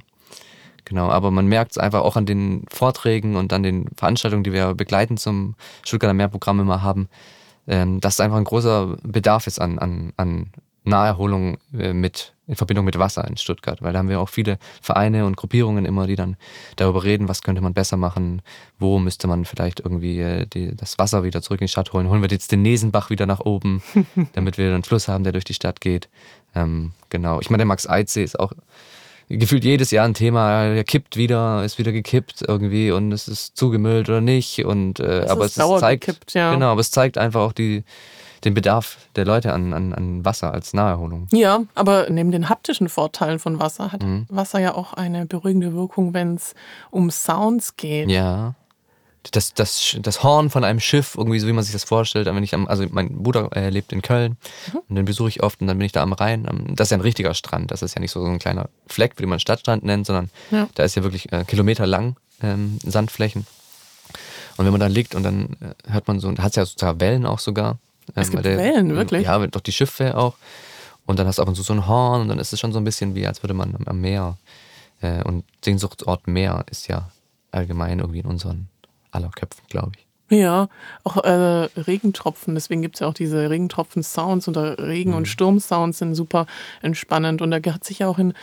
Genau, 0.85 1.09
aber 1.09 1.31
man 1.31 1.45
merkt 1.47 1.71
es 1.71 1.77
einfach 1.77 2.01
auch 2.01 2.15
an 2.15 2.25
den 2.25 2.65
Vorträgen 2.71 3.35
und 3.35 3.53
an 3.53 3.63
den 3.63 3.87
Veranstaltungen, 3.95 4.43
die 4.43 4.51
wir 4.51 4.73
begleitend 4.73 5.19
zum 5.19 5.55
Stuttgarter 5.83 6.13
Meerprogramm 6.13 6.59
immer 6.59 6.81
haben, 6.81 7.07
ähm, 7.67 8.01
dass 8.01 8.19
einfach 8.19 8.37
ein 8.37 8.43
großer 8.43 8.97
Bedarf 9.03 9.45
ist 9.47 9.61
an, 9.61 9.77
an, 9.79 10.11
an 10.17 10.51
Naherholung 10.83 11.57
äh, 11.77 11.93
mit, 11.93 12.33
in 12.47 12.55
Verbindung 12.55 12.85
mit 12.85 12.97
Wasser 12.97 13.27
in 13.27 13.37
Stuttgart. 13.37 13.81
Weil 13.81 13.93
da 13.93 13.99
haben 13.99 14.09
wir 14.09 14.19
auch 14.19 14.29
viele 14.29 14.57
Vereine 14.81 15.25
und 15.25 15.37
Gruppierungen 15.37 15.85
immer, 15.85 16.07
die 16.07 16.15
dann 16.15 16.37
darüber 16.75 17.03
reden, 17.03 17.27
was 17.27 17.43
könnte 17.43 17.61
man 17.61 17.73
besser 17.73 17.97
machen, 17.97 18.41
wo 18.79 18.97
müsste 18.99 19.27
man 19.27 19.45
vielleicht 19.45 19.79
irgendwie 19.79 20.19
äh, 20.19 20.45
die, 20.47 20.75
das 20.75 20.97
Wasser 20.97 21.23
wieder 21.23 21.41
zurück 21.41 21.61
in 21.61 21.65
die 21.65 21.71
Stadt 21.71 21.93
holen. 21.93 22.09
Holen 22.09 22.21
wir 22.21 22.29
jetzt 22.29 22.51
den 22.51 22.63
Nesenbach 22.63 23.09
wieder 23.09 23.25
nach 23.25 23.41
oben, 23.41 23.83
damit 24.33 24.57
wir 24.57 24.73
einen 24.73 24.83
Fluss 24.83 25.07
haben, 25.07 25.23
der 25.23 25.33
durch 25.33 25.45
die 25.45 25.53
Stadt 25.53 25.81
geht. 25.81 26.09
Ähm, 26.55 26.93
genau. 27.09 27.39
Ich 27.41 27.49
meine, 27.49 27.61
der 27.61 27.67
Max-Eid-See 27.67 28.23
ist 28.23 28.39
auch 28.39 28.53
gefühlt 29.29 29.63
jedes 29.63 29.91
Jahr 29.91 30.05
ein 30.05 30.13
Thema. 30.13 30.73
Der 30.73 30.83
kippt 30.83 31.15
wieder, 31.15 31.63
ist 31.63 31.77
wieder 31.77 31.91
gekippt 31.91 32.43
irgendwie 32.47 32.91
und 32.91 33.11
es 33.11 33.27
ist 33.27 33.55
zugemüllt 33.55 34.09
oder 34.09 34.21
nicht. 34.21 34.65
Und, 34.65 34.99
äh, 34.99 35.21
Es 35.21 35.29
aber 35.29 35.45
ist 35.45 35.51
es 35.51 35.55
sauer 35.55 35.79
zeigt, 35.79 36.05
gekippt, 36.05 36.33
ja. 36.33 36.53
genau, 36.53 36.71
aber 36.71 36.81
es 36.81 36.91
zeigt 36.91 37.17
einfach 37.17 37.41
auch 37.41 37.53
die, 37.53 37.83
den 38.43 38.53
Bedarf 38.53 38.97
der 39.15 39.25
Leute 39.25 39.53
an, 39.53 39.73
an, 39.73 39.93
an 39.93 40.25
Wasser 40.25 40.51
als 40.53 40.73
Naherholung. 40.73 41.27
Ja, 41.31 41.61
aber 41.75 42.09
neben 42.09 42.31
den 42.31 42.49
haptischen 42.49 42.89
Vorteilen 42.89 43.39
von 43.39 43.59
Wasser 43.59 43.91
hat 43.91 44.01
Mhm. 44.03 44.25
Wasser 44.29 44.59
ja 44.59 44.73
auch 44.75 44.93
eine 44.93 45.25
beruhigende 45.25 45.73
Wirkung, 45.73 46.13
wenn 46.13 46.35
es 46.35 46.55
um 46.89 47.11
Sounds 47.11 47.77
geht. 47.77 48.09
Ja. 48.09 48.55
Das, 49.33 49.53
das, 49.53 49.95
das 50.01 50.23
Horn 50.23 50.49
von 50.49 50.63
einem 50.63 50.79
Schiff, 50.79 51.13
irgendwie 51.15 51.37
so 51.37 51.45
wie 51.45 51.53
man 51.53 51.63
sich 51.63 51.73
das 51.73 51.83
vorstellt. 51.83 52.25
Wenn 52.25 52.41
ich 52.43 52.55
am, 52.55 52.67
also 52.67 52.83
mein 52.89 53.21
Bruder 53.21 53.49
äh, 53.55 53.69
lebt 53.69 53.93
in 53.93 54.01
Köln 54.01 54.35
und 54.89 54.95
den 54.95 55.05
besuche 55.05 55.29
ich 55.29 55.43
oft 55.43 55.61
und 55.61 55.67
dann 55.67 55.77
bin 55.77 55.85
ich 55.85 55.91
da 55.91 56.01
am 56.01 56.13
Rhein. 56.13 56.49
Am- 56.49 56.75
Das 56.75 56.87
ist 56.87 56.91
ja 56.91 56.97
ein 56.97 57.01
richtiger 57.01 57.35
Strand. 57.35 57.69
Das 57.69 57.83
ist 57.83 57.93
ja 57.93 58.01
nicht 58.01 58.09
so, 58.09 58.19
so 58.21 58.25
ein 58.31 58.39
kleiner 58.39 58.69
Fleck, 58.87 59.13
wie 59.17 59.27
man 59.27 59.39
Stadtstrand 59.39 59.83
nennt, 59.83 60.07
sondern 60.07 60.31
Ja. 60.49 60.67
da 60.73 60.83
ist 60.83 60.95
ja 60.95 61.03
wirklich 61.03 61.31
äh, 61.31 61.43
kilometerlang 61.45 62.15
ähm, 62.41 62.79
Sandflächen. 62.83 63.45
Und 64.57 64.65
wenn 64.65 64.71
man 64.71 64.81
da 64.81 64.87
liegt 64.87 65.13
und 65.13 65.21
dann 65.21 65.55
äh, 65.61 65.91
hört 65.91 66.07
man 66.07 66.19
so, 66.19 66.31
da 66.31 66.41
hat 66.41 66.49
es 66.53 66.55
ja 66.55 66.65
sogar 66.65 66.99
Wellen 66.99 67.27
auch 67.27 67.37
sogar. 67.39 67.77
Ähm, 68.15 68.21
Es 68.21 68.31
gibt 68.31 68.43
weil 68.43 68.57
Wellen, 68.57 68.95
wirklich? 68.95 69.23
Ja, 69.23 69.45
doch 69.47 69.61
die 69.61 69.71
Schiffe 69.71 70.17
auch. 70.17 70.35
Und 71.05 71.19
dann 71.19 71.27
hast 71.27 71.37
du 71.37 71.41
ab 71.41 71.47
und 71.47 71.55
zu 71.55 71.63
so 71.63 71.73
ein 71.73 71.87
Horn 71.87 72.21
und 72.21 72.27
dann 72.29 72.39
ist 72.39 72.53
es 72.53 72.59
schon 72.59 72.71
so 72.71 72.79
ein 72.79 72.83
bisschen 72.83 73.15
wie, 73.15 73.25
als 73.27 73.41
würde 73.43 73.53
man 73.53 73.75
am- 73.85 73.99
Meer. 74.01 74.37
Äh, 75.01 75.23
und 75.23 75.43
Sehnsuchtsort 75.65 76.27
Meer 76.27 76.63
ist 76.69 76.87
ja 76.87 77.09
allgemein 77.51 77.99
irgendwie 77.99 78.19
in 78.19 78.27
unseren 78.27 78.69
aller 79.11 79.29
Köpfen, 79.29 79.63
glaube 79.69 79.91
ich. 79.97 80.37
Ja, 80.37 80.69
auch 81.03 81.17
äh, 81.25 81.29
Regentropfen, 81.75 82.55
deswegen 82.55 82.81
gibt 82.81 82.95
es 82.95 82.99
ja 83.01 83.07
auch 83.07 83.13
diese 83.13 83.49
Regentropfen-Sounds 83.49 84.47
oder 84.47 84.77
Regen- 84.77 85.11
Mhm. 85.11 85.17
und 85.17 85.27
Sturmsounds 85.27 85.97
sind 85.97 86.15
super 86.15 86.45
entspannend. 86.81 87.41
Und 87.41 87.51
da 87.51 87.57
hat 87.73 87.83
sich 87.83 87.99
ja 87.99 88.07
auch 88.07 88.17
in, 88.19 88.33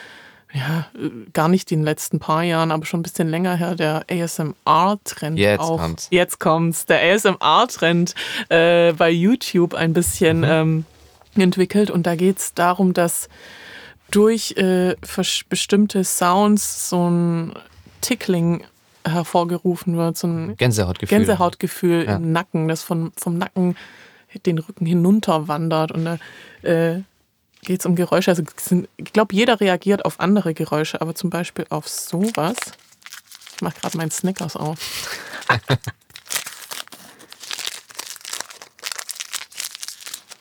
ja, 0.53 0.87
äh, 0.99 1.11
gar 1.33 1.49
nicht 1.49 1.71
den 1.71 1.83
letzten 1.83 2.19
paar 2.19 2.43
Jahren, 2.43 2.71
aber 2.71 2.87
schon 2.87 3.01
ein 3.01 3.03
bisschen 3.03 3.29
länger 3.29 3.55
her, 3.57 3.75
der 3.75 4.05
ASMR-Trend 4.11 5.39
Jetzt 5.39 5.61
auch. 5.61 5.79
kommt's. 5.79 6.09
Jetzt 6.11 6.41
kommt's. 6.41 6.87
Der 6.87 7.01
ASMR-Trend 7.15 8.15
äh, 8.49 8.93
bei 8.93 9.11
YouTube 9.11 9.75
ein 9.75 9.93
bisschen 9.93 10.45
ähm, 10.45 10.85
entwickelt. 11.37 11.91
Und 11.91 12.07
da 12.07 12.17
geht 12.17 12.39
es 12.39 12.55
darum, 12.55 12.95
dass 12.95 13.29
durch 14.11 14.53
äh, 14.57 14.97
bestimmte 15.49 16.03
Sounds 16.05 16.89
so 16.89 17.09
ein 17.11 17.53
Tickling 18.01 18.65
hervorgerufen 19.07 19.97
wird, 19.97 20.17
so 20.17 20.27
ein 20.27 20.57
Gänsehautgefühl. 20.57 21.19
Gänsehautgefühl 21.19 22.05
Ja. 22.07 22.17
im 22.17 22.33
Nacken, 22.33 22.69
das 22.69 22.83
von, 22.83 23.13
vom 23.17 23.39
Nacken 23.39 23.77
den 24.47 24.59
Rücken 24.59 24.87
hinunter 24.87 25.49
wandert. 25.49 25.93
Und 25.93 26.05
da 26.05 26.19
äh, 26.63 27.03
geht 27.69 27.81
es 27.81 27.87
um 27.87 27.97
Geräusche. 27.97 28.31
Also 28.31 28.43
ich 28.97 29.13
glaube, 29.13 29.35
jeder 29.35 29.61
reagiert 29.61 30.07
auf 30.07 30.21
andere 30.21 30.55
Geräusche, 30.55 31.03
aber 31.03 31.15
zum 31.15 31.29
Beispiel 31.29 31.67
auf 31.69 31.87
sowas. 31.87 32.57
Ich 33.57 33.61
mache 33.61 33.79
gerade 33.79 33.97
meinen 33.99 34.11
Snickers 34.11 34.57
auf. 34.57 34.79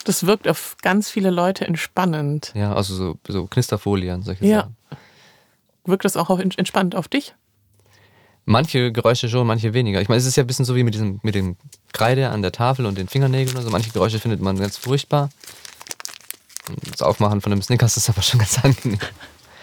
Das 0.06 0.26
wirkt 0.26 0.48
auf 0.48 0.78
ganz 0.82 1.10
viele 1.10 1.32
Leute 1.32 1.68
entspannend. 1.68 2.54
Ja, 2.56 2.74
also 2.74 2.96
so, 2.96 3.18
so 3.28 3.46
Knisterfolien, 3.46 4.24
solche 4.24 4.46
Ja. 4.46 4.60
Sachen. 4.62 4.78
Wirkt 5.84 6.06
das 6.06 6.16
auch 6.16 6.30
auf, 6.30 6.40
entspannt 6.40 6.96
auf 6.96 7.10
dich? 7.10 7.36
Manche 8.46 8.94
Geräusche 8.94 9.28
schon, 9.28 9.46
manche 9.46 9.74
weniger. 9.74 10.00
Ich 10.00 10.08
meine, 10.08 10.20
es 10.20 10.26
ist 10.26 10.38
ja 10.38 10.46
ein 10.46 10.48
bisschen 10.48 10.64
so 10.64 10.78
wie 10.78 10.84
mit 10.84 10.94
diesem, 10.94 11.20
mit 11.24 11.36
dem 11.36 11.58
Kreide 11.92 12.30
an 12.30 12.42
der 12.42 12.54
Tafel 12.54 12.86
und 12.86 12.98
den 12.98 13.10
Fingernägeln 13.10 13.58
oder 13.58 13.66
so. 13.66 13.70
Manche 13.70 13.92
Geräusche 13.92 14.20
findet 14.20 14.40
man 14.40 14.58
ganz 14.58 14.78
furchtbar. 14.78 15.30
Das 16.92 17.02
Aufmachen 17.02 17.42
von 17.42 17.52
einem 17.52 17.62
Snickers 17.62 17.98
ist 17.98 18.10
aber 18.10 18.22
schon 18.22 18.40
ganz 18.40 18.64
angenehm. 18.64 19.00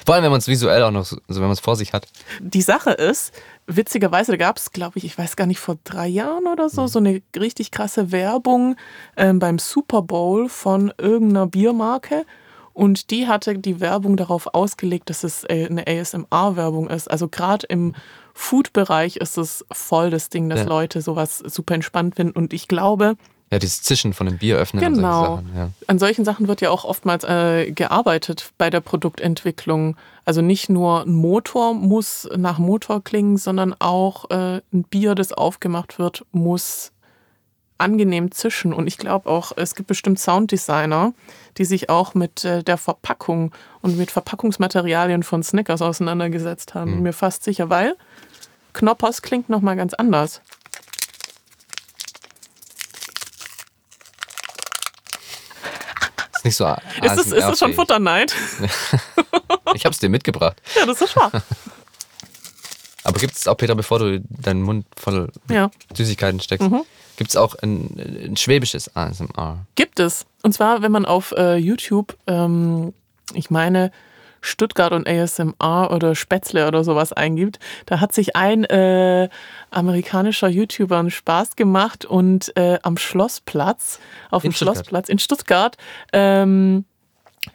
Vor 0.04 0.14
allem, 0.14 0.24
wenn 0.24 0.30
man 0.32 0.38
es 0.40 0.48
visuell 0.48 0.82
auch 0.82 0.90
noch, 0.90 1.04
so, 1.06 1.16
also 1.28 1.40
wenn 1.40 1.48
man 1.48 1.54
es 1.54 1.60
vor 1.60 1.76
sich 1.76 1.94
hat. 1.94 2.06
Die 2.40 2.60
Sache 2.60 2.90
ist, 2.90 3.32
witzigerweise, 3.66 4.32
da 4.32 4.36
gab 4.36 4.58
es, 4.58 4.70
glaube 4.70 4.98
ich, 4.98 5.04
ich 5.04 5.16
weiß 5.16 5.34
gar 5.36 5.46
nicht, 5.46 5.60
vor 5.60 5.78
drei 5.84 6.06
Jahren 6.08 6.46
oder 6.46 6.68
so, 6.68 6.86
so 6.86 6.98
eine 6.98 7.22
richtig 7.38 7.70
krasse 7.70 8.12
Werbung 8.12 8.76
ähm, 9.16 9.38
beim 9.38 9.58
Super 9.58 10.02
Bowl 10.02 10.50
von 10.50 10.92
irgendeiner 10.98 11.46
Biermarke. 11.46 12.26
Und 12.74 13.10
die 13.12 13.28
hatte 13.28 13.56
die 13.58 13.80
Werbung 13.80 14.16
darauf 14.18 14.52
ausgelegt, 14.52 15.08
dass 15.08 15.24
es 15.24 15.44
äh, 15.44 15.68
eine 15.70 15.86
ASMR-Werbung 15.86 16.90
ist. 16.90 17.10
Also 17.10 17.28
gerade 17.28 17.66
im 17.68 17.94
Food-Bereich 18.34 19.16
ist 19.16 19.38
es 19.38 19.64
voll 19.72 20.10
das 20.10 20.28
Ding, 20.28 20.50
dass 20.50 20.60
Ja. 20.60 20.66
Leute 20.66 21.00
sowas 21.00 21.38
super 21.38 21.74
entspannt 21.74 22.16
finden. 22.16 22.36
Und 22.36 22.52
ich 22.52 22.68
glaube, 22.68 23.14
Ja, 23.54 23.60
dieses 23.60 23.82
Zischen 23.82 24.12
von 24.14 24.26
dem 24.26 24.38
Bier 24.38 24.56
öffnen 24.56 24.82
Genau. 24.82 25.26
solche 25.26 25.36
Sachen. 25.36 25.56
Ja. 25.56 25.70
an 25.86 25.98
solchen 26.00 26.24
Sachen 26.24 26.48
wird 26.48 26.60
ja 26.60 26.70
auch 26.70 26.84
oftmals 26.84 27.22
äh, 27.22 27.70
gearbeitet 27.70 28.50
bei 28.58 28.68
der 28.68 28.80
Produktentwicklung. 28.80 29.96
Also 30.24 30.42
nicht 30.42 30.68
nur 30.68 31.02
ein 31.02 31.12
Motor 31.12 31.72
muss 31.72 32.28
nach 32.36 32.58
Motor 32.58 33.04
klingen, 33.04 33.36
sondern 33.36 33.72
auch 33.78 34.28
äh, 34.30 34.60
ein 34.72 34.82
Bier, 34.90 35.14
das 35.14 35.32
aufgemacht 35.32 36.00
wird, 36.00 36.24
muss 36.32 36.90
angenehm 37.78 38.32
zischen. 38.32 38.72
Und 38.72 38.88
ich 38.88 38.98
glaube 38.98 39.30
auch, 39.30 39.52
es 39.56 39.76
gibt 39.76 39.86
bestimmt 39.86 40.18
Sounddesigner, 40.18 41.12
die 41.56 41.64
sich 41.64 41.90
auch 41.90 42.14
mit 42.14 42.44
äh, 42.44 42.64
der 42.64 42.76
Verpackung 42.76 43.52
und 43.82 43.96
mit 43.96 44.10
Verpackungsmaterialien 44.10 45.22
von 45.22 45.44
Snickers 45.44 45.80
auseinandergesetzt 45.80 46.74
haben. 46.74 46.96
Mhm. 46.96 47.02
Mir 47.02 47.12
fast 47.12 47.44
sicher, 47.44 47.70
weil 47.70 47.94
Knoppers 48.72 49.22
klingt 49.22 49.48
nochmal 49.48 49.76
ganz 49.76 49.94
anders. 49.94 50.40
Ist 56.44 56.44
nicht 56.44 56.56
so 56.56 56.66
Ist 57.02 57.18
es, 57.18 57.32
ist 57.32 57.44
es 57.44 57.58
schon. 57.58 57.74
Futterneid? 57.74 58.34
Ich 59.74 59.84
hab's 59.84 59.98
dir 59.98 60.08
mitgebracht. 60.08 60.60
ja, 60.78 60.86
das 60.86 61.00
ist 61.00 61.16
wahr. 61.16 61.32
Aber 63.02 63.18
gibt 63.18 63.34
es 63.34 63.46
auch, 63.48 63.56
Peter, 63.56 63.74
bevor 63.74 63.98
du 63.98 64.20
deinen 64.20 64.62
Mund 64.62 64.86
voll 64.96 65.30
Ja. 65.50 65.70
Süßigkeiten 65.94 66.38
steckst, 66.40 66.70
Mhm. 66.70 66.82
gibt 67.16 67.30
es 67.30 67.36
auch 67.36 67.54
ein, 67.56 67.98
ein 68.30 68.36
schwäbisches 68.36 68.94
ASMR? 68.96 69.66
Gibt 69.74 69.98
es. 70.00 70.26
Und 70.42 70.52
zwar, 70.54 70.80
wenn 70.82 70.92
man 70.92 71.04
auf 71.06 71.32
äh, 71.32 71.56
YouTube, 71.56 72.16
ähm, 72.26 72.94
ich 73.34 73.50
meine, 73.50 73.90
Stuttgart 74.44 74.92
und 74.92 75.08
ASMR 75.08 75.90
oder 75.90 76.14
Spätzle 76.14 76.68
oder 76.68 76.84
sowas 76.84 77.12
eingibt, 77.12 77.58
da 77.86 78.00
hat 78.00 78.12
sich 78.12 78.36
ein 78.36 78.64
äh, 78.64 79.28
amerikanischer 79.70 80.48
YouTuber 80.48 80.98
einen 80.98 81.10
Spaß 81.10 81.56
gemacht 81.56 82.04
und 82.04 82.56
äh, 82.56 82.78
am 82.82 82.96
Schlossplatz, 82.96 83.98
auf 84.30 84.42
dem. 84.42 84.52
Schlossplatz 84.52 85.08
in 85.08 85.18
Stuttgart, 85.18 85.76
ähm, 86.12 86.84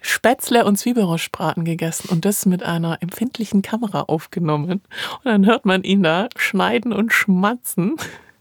Spätzle 0.02 0.66
und 0.66 0.78
Zwiebelrostbraten 0.78 1.66
gegessen 1.66 2.10
und 2.10 2.26
das 2.26 2.46
mit 2.46 2.64
einer 2.64 3.02
empfindlichen 3.02 3.62
Kamera 3.62 4.02
aufgenommen. 4.04 4.72
Und 4.72 5.26
dann 5.26 5.46
hört 5.46 5.66
man 5.66 5.84
ihn 5.84 6.04
da 6.04 6.30
schneiden 6.36 6.94
und 6.94 7.14
schmatzen. 7.14 7.96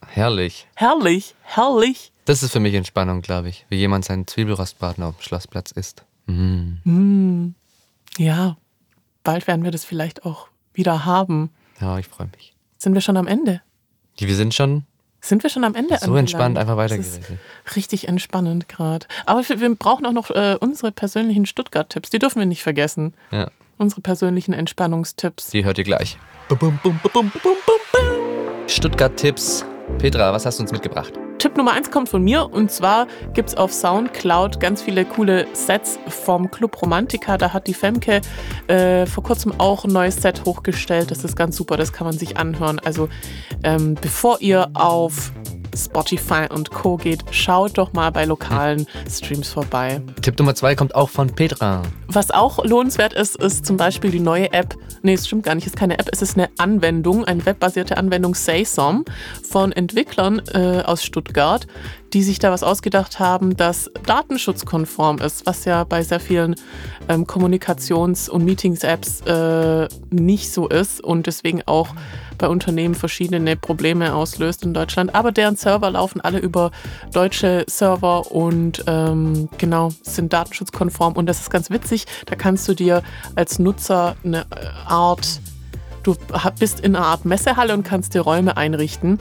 Herrlich. 0.06 0.66
Herrlich, 0.74 1.34
herrlich. 1.42 2.12
Das 2.24 2.42
ist 2.42 2.52
für 2.52 2.60
mich 2.60 2.74
Entspannung, 2.74 3.22
glaube 3.22 3.48
ich. 3.48 3.66
Wie 3.68 3.76
jemand 3.76 4.04
seinen 4.04 4.26
Zwiebelrostbraten 4.26 5.02
auf 5.04 5.16
dem 5.16 5.22
Schlossplatz 5.22 5.70
isst. 5.70 6.04
Mm. 6.26 7.54
Ja, 8.16 8.56
bald 9.24 9.46
werden 9.46 9.64
wir 9.64 9.70
das 9.70 9.84
vielleicht 9.84 10.24
auch 10.24 10.48
wieder 10.74 11.04
haben. 11.04 11.50
Ja, 11.80 11.98
ich 11.98 12.06
freue 12.08 12.28
mich. 12.36 12.54
Sind 12.78 12.94
wir 12.94 13.00
schon 13.00 13.16
am 13.16 13.26
Ende? 13.26 13.60
Wir 14.18 14.34
sind 14.34 14.54
schon 14.54 14.84
Sind 15.20 15.42
wir 15.42 15.50
schon 15.50 15.64
am 15.64 15.74
Ende? 15.74 15.98
so 15.98 16.14
entspannt 16.16 16.58
einfach 16.58 16.76
weitergeredet. 16.76 17.38
Richtig 17.76 18.08
entspannend 18.08 18.68
gerade. 18.68 19.06
Aber 19.26 19.48
wir, 19.48 19.60
wir 19.60 19.74
brauchen 19.74 20.06
auch 20.06 20.12
noch 20.12 20.30
äh, 20.30 20.56
unsere 20.60 20.90
persönlichen 20.92 21.46
Stuttgart-Tipps. 21.46 22.10
Die 22.10 22.18
dürfen 22.18 22.38
wir 22.40 22.46
nicht 22.46 22.62
vergessen. 22.62 23.14
Ja, 23.30 23.50
Unsere 23.80 24.00
persönlichen 24.00 24.52
Entspannungstipps. 24.54 25.50
die 25.50 25.64
hört 25.64 25.78
ihr 25.78 25.84
gleich. 25.84 26.18
Stuttgart-Tipps. 28.66 29.64
Petra, 29.98 30.32
was 30.32 30.44
hast 30.46 30.58
du 30.58 30.62
uns 30.64 30.72
mitgebracht? 30.72 31.12
Tipp 31.38 31.56
Nummer 31.56 31.72
eins 31.72 31.90
kommt 31.90 32.08
von 32.08 32.22
mir 32.22 32.52
und 32.52 32.70
zwar 32.70 33.06
gibt 33.32 33.50
es 33.50 33.56
auf 33.56 33.72
Soundcloud 33.72 34.58
ganz 34.58 34.82
viele 34.82 35.04
coole 35.04 35.46
Sets 35.52 35.98
vom 36.08 36.50
Club 36.50 36.82
Romantica. 36.82 37.38
Da 37.38 37.52
hat 37.52 37.68
die 37.68 37.74
Femke 37.74 38.20
äh, 38.66 39.06
vor 39.06 39.22
kurzem 39.22 39.52
auch 39.58 39.84
ein 39.84 39.92
neues 39.92 40.16
Set 40.16 40.44
hochgestellt. 40.44 41.10
Das 41.12 41.22
ist 41.22 41.36
ganz 41.36 41.56
super, 41.56 41.76
das 41.76 41.92
kann 41.92 42.06
man 42.06 42.18
sich 42.18 42.36
anhören. 42.36 42.80
Also 42.80 43.08
ähm, 43.62 43.94
bevor 43.94 44.40
ihr 44.40 44.70
auf 44.74 45.32
Spotify 45.76 46.46
und 46.52 46.70
Co. 46.70 46.96
geht, 46.96 47.24
schaut 47.30 47.78
doch 47.78 47.92
mal 47.92 48.10
bei 48.10 48.24
lokalen 48.24 48.86
Streams 49.10 49.48
vorbei. 49.48 50.00
Tipp 50.22 50.38
Nummer 50.38 50.54
zwei 50.54 50.74
kommt 50.74 50.94
auch 50.94 51.08
von 51.08 51.28
Petra. 51.28 51.82
Was 52.06 52.30
auch 52.30 52.64
lohnenswert 52.64 53.12
ist, 53.12 53.36
ist 53.36 53.66
zum 53.66 53.76
Beispiel 53.76 54.10
die 54.10 54.20
neue 54.20 54.52
App. 54.52 54.76
Nee, 55.02 55.14
es 55.14 55.26
stimmt 55.26 55.44
gar 55.44 55.54
nicht, 55.54 55.66
es 55.66 55.74
ist 55.74 55.78
keine 55.78 55.98
App, 55.98 56.08
es 56.10 56.22
ist 56.22 56.36
eine 56.36 56.48
Anwendung, 56.58 57.24
eine 57.24 57.44
webbasierte 57.44 57.96
Anwendung 57.96 58.34
SaySom 58.34 59.04
von 59.48 59.72
Entwicklern 59.72 60.40
äh, 60.52 60.82
aus 60.84 61.04
Stuttgart, 61.04 61.66
die 62.12 62.22
sich 62.22 62.38
da 62.38 62.50
was 62.50 62.62
ausgedacht 62.62 63.18
haben, 63.18 63.56
das 63.56 63.90
datenschutzkonform 64.06 65.18
ist, 65.18 65.46
was 65.46 65.64
ja 65.64 65.84
bei 65.84 66.02
sehr 66.02 66.20
vielen 66.20 66.54
ähm, 67.08 67.26
Kommunikations- 67.26 68.28
und 68.28 68.44
Meetings-Apps 68.44 69.20
äh, 69.22 69.88
nicht 70.10 70.50
so 70.50 70.68
ist 70.68 71.02
und 71.02 71.26
deswegen 71.26 71.62
auch 71.66 71.88
bei 72.38 72.48
Unternehmen 72.48 72.94
verschiedene 72.94 73.56
Probleme 73.56 74.14
auslöst 74.14 74.62
in 74.62 74.72
Deutschland. 74.72 75.14
Aber 75.14 75.32
deren 75.32 75.56
Server 75.56 75.90
laufen 75.90 76.20
alle 76.20 76.38
über 76.38 76.70
deutsche 77.12 77.64
Server 77.68 78.30
und 78.30 78.84
ähm, 78.86 79.48
genau 79.58 79.90
sind 80.02 80.32
datenschutzkonform. 80.32 81.14
Und 81.14 81.26
das 81.26 81.40
ist 81.40 81.50
ganz 81.50 81.70
witzig. 81.70 82.06
Da 82.26 82.36
kannst 82.36 82.66
du 82.68 82.74
dir 82.74 83.02
als 83.34 83.58
Nutzer 83.58 84.16
eine 84.24 84.42
äh, 84.42 84.66
Art, 84.86 85.40
du 86.02 86.16
bist 86.58 86.80
in 86.80 86.96
einer 86.96 87.04
Art 87.04 87.24
Messehalle 87.24 87.74
und 87.74 87.82
kannst 87.82 88.14
dir 88.14 88.20
Räume 88.20 88.56
einrichten 88.56 89.18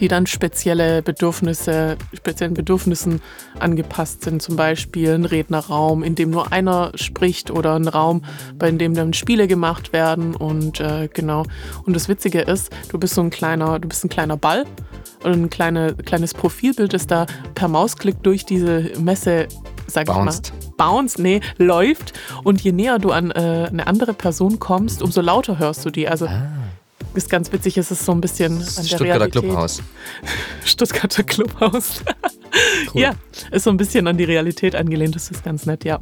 die 0.00 0.08
dann 0.08 0.26
spezielle 0.26 1.02
Bedürfnisse, 1.02 1.96
speziellen 2.12 2.54
Bedürfnissen 2.54 3.20
angepasst 3.58 4.22
sind. 4.22 4.42
Zum 4.42 4.56
Beispiel 4.56 5.14
ein 5.14 5.24
Rednerraum, 5.24 6.02
in 6.02 6.14
dem 6.14 6.30
nur 6.30 6.52
einer 6.52 6.92
spricht 6.94 7.50
oder 7.50 7.74
ein 7.74 7.88
Raum, 7.88 8.22
bei 8.58 8.70
dem 8.70 8.94
dann 8.94 9.12
Spiele 9.12 9.46
gemacht 9.46 9.92
werden. 9.92 10.34
Und 10.34 10.80
äh, 10.80 11.08
genau. 11.12 11.44
Und 11.84 11.94
das 11.94 12.08
Witzige 12.08 12.40
ist, 12.40 12.70
du 12.88 12.98
bist 12.98 13.14
so 13.14 13.22
ein 13.22 13.30
kleiner, 13.30 13.78
du 13.78 13.88
bist 13.88 14.04
ein 14.04 14.08
kleiner 14.08 14.36
Ball 14.36 14.64
und 15.22 15.32
ein 15.32 15.50
kleine, 15.50 15.94
kleines 15.94 16.34
Profilbild, 16.34 16.92
das 16.92 17.06
da 17.06 17.26
per 17.54 17.68
Mausklick 17.68 18.22
durch 18.22 18.44
diese 18.44 18.92
Messe, 18.98 19.48
sag 19.86 20.06
Bounced. 20.06 20.52
ich 20.54 20.68
mal, 20.68 20.74
bounce, 20.76 21.20
nee, 21.20 21.40
läuft. 21.58 22.12
Und 22.42 22.60
je 22.60 22.72
näher 22.72 22.98
du 22.98 23.10
an 23.10 23.30
äh, 23.30 23.68
eine 23.70 23.86
andere 23.86 24.14
Person 24.14 24.58
kommst, 24.58 25.02
umso 25.02 25.20
lauter 25.20 25.58
hörst 25.58 25.84
du 25.84 25.90
die. 25.90 26.08
Also 26.08 26.26
ist 27.14 27.30
ganz 27.30 27.52
witzig, 27.52 27.78
es 27.78 27.90
ist 27.90 28.04
so 28.04 28.12
ein 28.12 28.20
bisschen 28.20 28.52
an 28.52 28.58
der 28.58 28.82
Stuttgarter 28.82 29.04
Realität. 29.04 29.42
Clubhaus. 29.42 29.82
Stuttgarter 30.64 31.22
Clubhaus. 31.22 32.02
Cool. 32.92 33.02
Ja, 33.02 33.14
ist 33.50 33.64
so 33.64 33.70
ein 33.70 33.76
bisschen 33.76 34.06
an 34.06 34.16
die 34.16 34.24
Realität 34.24 34.74
angelehnt. 34.74 35.14
Das 35.14 35.30
ist 35.30 35.44
ganz 35.44 35.66
nett, 35.66 35.84
ja. 35.84 36.00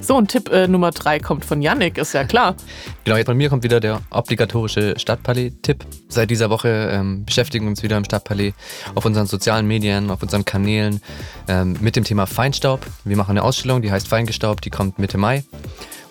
So, 0.00 0.16
und 0.16 0.28
Tipp 0.28 0.50
äh, 0.50 0.66
Nummer 0.66 0.90
drei 0.90 1.20
kommt 1.20 1.44
von 1.44 1.62
Yannick, 1.62 1.96
ist 1.96 2.12
ja 2.12 2.24
klar. 2.24 2.56
Genau, 3.04 3.16
jetzt 3.16 3.26
bei 3.26 3.34
mir 3.34 3.48
kommt 3.48 3.62
wieder 3.62 3.78
der 3.78 4.00
obligatorische 4.10 4.98
Stadtpalais-Tipp. 4.98 5.84
Seit 6.08 6.28
dieser 6.30 6.50
Woche 6.50 6.90
ähm, 6.92 7.24
beschäftigen 7.24 7.66
wir 7.66 7.70
uns 7.70 7.82
wieder 7.84 7.96
im 7.98 8.04
Stadtpalais 8.04 8.52
auf 8.96 9.04
unseren 9.04 9.26
sozialen 9.26 9.66
Medien, 9.66 10.10
auf 10.10 10.22
unseren 10.22 10.44
Kanälen 10.44 11.00
ähm, 11.46 11.76
mit 11.80 11.94
dem 11.94 12.02
Thema 12.02 12.26
Feinstaub. 12.26 12.84
Wir 13.04 13.16
machen 13.16 13.30
eine 13.30 13.44
Ausstellung, 13.44 13.80
die 13.80 13.92
heißt 13.92 14.08
Feingestaubt, 14.08 14.64
die 14.64 14.70
kommt 14.70 14.98
Mitte 14.98 15.18
Mai. 15.18 15.44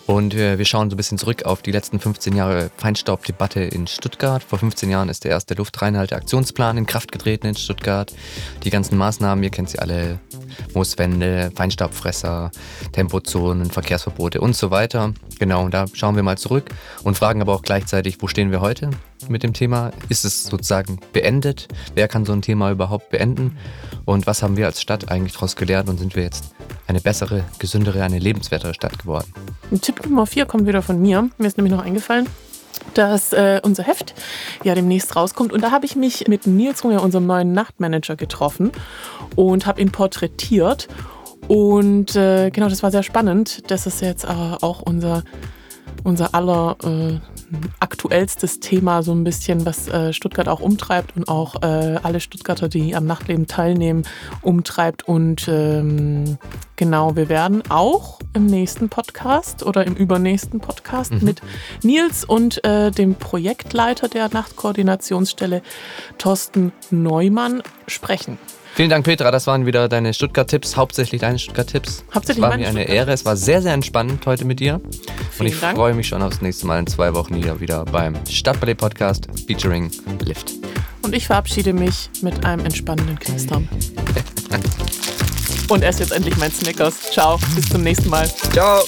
Und 0.06 0.34
äh, 0.34 0.58
wir 0.58 0.64
schauen 0.64 0.90
so 0.90 0.94
ein 0.94 0.96
bisschen 0.96 1.18
zurück 1.18 1.44
auf 1.44 1.62
die 1.62 1.70
letzten 1.70 2.00
15 2.00 2.34
Jahre 2.34 2.70
Feinstaubdebatte 2.76 3.60
in 3.60 3.86
Stuttgart. 3.86 4.42
Vor 4.42 4.58
15 4.58 4.90
Jahren 4.90 5.08
ist 5.08 5.24
der 5.24 5.30
erste 5.30 5.54
Luftreinhalte-Aktionsplan 5.54 6.76
in 6.76 6.86
Kraft 6.86 7.12
getreten 7.12 7.46
in 7.46 7.54
Stuttgart. 7.54 8.12
Die 8.64 8.70
ganzen 8.70 8.98
Maßnahmen, 8.98 9.44
ihr 9.44 9.50
kennt 9.50 9.70
sie 9.70 9.78
alle, 9.78 10.18
Mooswände, 10.74 11.52
Feinstaubfresser, 11.54 12.50
Tempozonen, 12.92 13.70
Verkehrsverbote 13.70 14.40
und 14.40 14.56
so 14.56 14.70
weiter. 14.70 15.14
Genau, 15.38 15.68
da 15.68 15.86
schauen 15.92 16.16
wir 16.16 16.22
mal 16.22 16.38
zurück 16.38 16.70
und 17.04 17.16
fragen 17.16 17.40
aber 17.40 17.54
auch 17.54 17.62
gleichzeitig, 17.62 18.20
wo 18.20 18.26
stehen 18.26 18.50
wir 18.50 18.60
heute 18.60 18.90
mit 19.28 19.42
dem 19.42 19.52
Thema? 19.52 19.90
Ist 20.08 20.24
es 20.24 20.44
sozusagen 20.44 20.98
beendet? 21.12 21.68
Wer 21.94 22.08
kann 22.08 22.24
so 22.24 22.32
ein 22.32 22.42
Thema 22.42 22.70
überhaupt 22.70 23.10
beenden? 23.10 23.56
Und 24.04 24.26
was 24.26 24.42
haben 24.42 24.56
wir 24.56 24.66
als 24.66 24.80
Stadt 24.80 25.10
eigentlich 25.10 25.34
daraus 25.34 25.56
gelernt 25.56 25.88
und 25.88 25.98
sind 25.98 26.16
wir 26.16 26.22
jetzt 26.22 26.54
eine 26.86 27.00
bessere, 27.00 27.44
gesündere, 27.58 28.02
eine 28.02 28.18
lebenswertere 28.18 28.74
Stadt 28.74 28.98
geworden? 28.98 29.32
Tipp 29.80 30.04
Nummer 30.04 30.26
vier 30.26 30.46
kommt 30.46 30.66
wieder 30.66 30.82
von 30.82 31.00
mir. 31.00 31.28
Mir 31.38 31.46
ist 31.46 31.56
nämlich 31.56 31.74
noch 31.74 31.84
eingefallen, 31.84 32.26
dass 32.94 33.32
äh, 33.32 33.60
unser 33.62 33.84
Heft 33.84 34.14
ja 34.64 34.74
demnächst 34.74 35.14
rauskommt. 35.16 35.52
Und 35.52 35.62
da 35.62 35.70
habe 35.70 35.86
ich 35.86 35.96
mich 35.96 36.28
mit 36.28 36.46
Nils 36.46 36.84
Runge, 36.84 37.00
unserem 37.00 37.26
neuen 37.26 37.52
Nachtmanager, 37.52 38.16
getroffen 38.16 38.72
und 39.36 39.66
habe 39.66 39.80
ihn 39.80 39.92
porträtiert. 39.92 40.88
Und 41.48 42.16
äh, 42.16 42.50
genau, 42.50 42.68
das 42.68 42.82
war 42.82 42.90
sehr 42.90 43.02
spannend. 43.02 43.70
Das 43.70 43.86
ist 43.86 44.00
jetzt 44.00 44.24
äh, 44.24 44.28
auch 44.28 44.82
unser, 44.82 45.22
unser 46.04 46.34
aller 46.34 46.76
äh, 46.84 47.18
aktuellstes 47.80 48.60
Thema, 48.60 49.02
so 49.02 49.12
ein 49.12 49.24
bisschen, 49.24 49.64
was 49.66 49.88
äh, 49.88 50.12
Stuttgart 50.12 50.48
auch 50.48 50.60
umtreibt 50.60 51.16
und 51.16 51.28
auch 51.28 51.62
äh, 51.62 51.98
alle 52.02 52.20
Stuttgarter, 52.20 52.68
die 52.68 52.94
am 52.94 53.06
Nachtleben 53.06 53.46
teilnehmen, 53.46 54.04
umtreibt. 54.42 55.06
Und 55.06 55.46
ähm, 55.48 56.38
genau, 56.82 57.14
wir 57.14 57.28
werden 57.28 57.62
auch 57.68 58.18
im 58.34 58.46
nächsten 58.46 58.88
Podcast 58.88 59.62
oder 59.62 59.86
im 59.86 59.94
übernächsten 59.94 60.58
Podcast 60.58 61.12
mit 61.22 61.40
Nils 61.84 62.24
und 62.24 62.64
äh, 62.64 62.90
dem 62.90 63.14
Projektleiter 63.14 64.08
der 64.08 64.28
Nachtkoordinationsstelle, 64.28 65.62
Thorsten 66.18 66.72
Neumann, 66.90 67.62
sprechen. 67.86 68.36
Vielen 68.74 68.90
Dank, 68.90 69.04
Petra. 69.04 69.30
Das 69.30 69.46
waren 69.46 69.64
wieder 69.64 69.88
deine 69.88 70.12
Stuttgart-Tipps, 70.12 70.76
hauptsächlich 70.76 71.20
deine 71.20 71.38
Stuttgart-Tipps. 71.38 72.04
Hauptsächlich 72.12 72.42
es 72.42 72.50
war 72.50 72.58
mir 72.58 72.66
eine. 72.66 72.82
Ehre. 72.88 73.12
Es 73.12 73.24
war 73.24 73.36
sehr, 73.36 73.62
sehr 73.62 73.74
entspannend 73.74 74.26
heute 74.26 74.44
mit 74.44 74.58
dir. 74.58 74.80
und 74.82 74.92
Vielen 75.30 75.52
ich 75.52 75.60
Dank. 75.60 75.76
freue 75.76 75.94
mich 75.94 76.08
schon 76.08 76.20
aufs 76.20 76.42
nächste 76.42 76.66
Mal 76.66 76.80
in 76.80 76.88
zwei 76.88 77.14
Wochen 77.14 77.36
hier 77.36 77.60
wieder 77.60 77.84
beim 77.84 78.16
Stadtballet-Podcast 78.28 79.28
featuring 79.46 79.88
Lift. 80.24 80.50
Und 81.02 81.14
ich 81.14 81.26
verabschiede 81.26 81.74
mich 81.74 82.10
mit 82.22 82.44
einem 82.44 82.64
entspannenden 82.64 83.20
Knistern. 83.20 83.68
Und 85.72 85.82
esse 85.82 86.00
jetzt 86.00 86.12
endlich 86.12 86.36
mein 86.36 86.52
Snickers. 86.52 87.00
Ciao, 87.12 87.38
bis 87.54 87.66
zum 87.70 87.82
nächsten 87.82 88.10
Mal. 88.10 88.28
Ciao! 88.52 88.82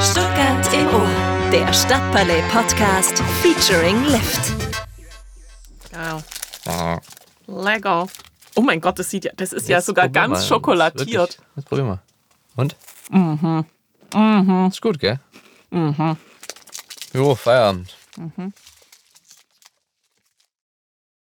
Stuttgart 0.00 0.72
im 0.72 0.94
Ohr. 0.94 1.50
Der 1.50 1.72
Stadtpalais 1.72 2.44
Podcast 2.52 3.18
featuring 3.42 4.00
Lift. 4.04 4.52
Geil. 5.90 6.22
Ja, 6.66 7.00
Lecker. 7.48 8.06
Oh 8.54 8.60
mein 8.60 8.80
Gott, 8.80 9.00
das 9.00 9.10
sieht 9.10 9.24
ja, 9.24 9.32
das 9.36 9.52
ist 9.52 9.68
ja 9.68 9.78
jetzt 9.78 9.86
sogar 9.86 10.04
probier 10.04 10.20
mal. 10.20 10.34
ganz 10.36 10.46
schokoladiert. 10.46 11.08
Wirklich. 11.10 11.38
Jetzt 11.56 11.68
probier 11.68 11.84
mal. 11.84 12.02
Und? 12.54 12.76
Mhm. 13.10 13.64
Mhm. 14.14 14.68
Ist 14.68 14.80
gut, 14.80 15.00
gell? 15.00 15.18
Mhm. 15.72 16.16
Jo, 17.12 17.34
Feierabend. 17.34 17.96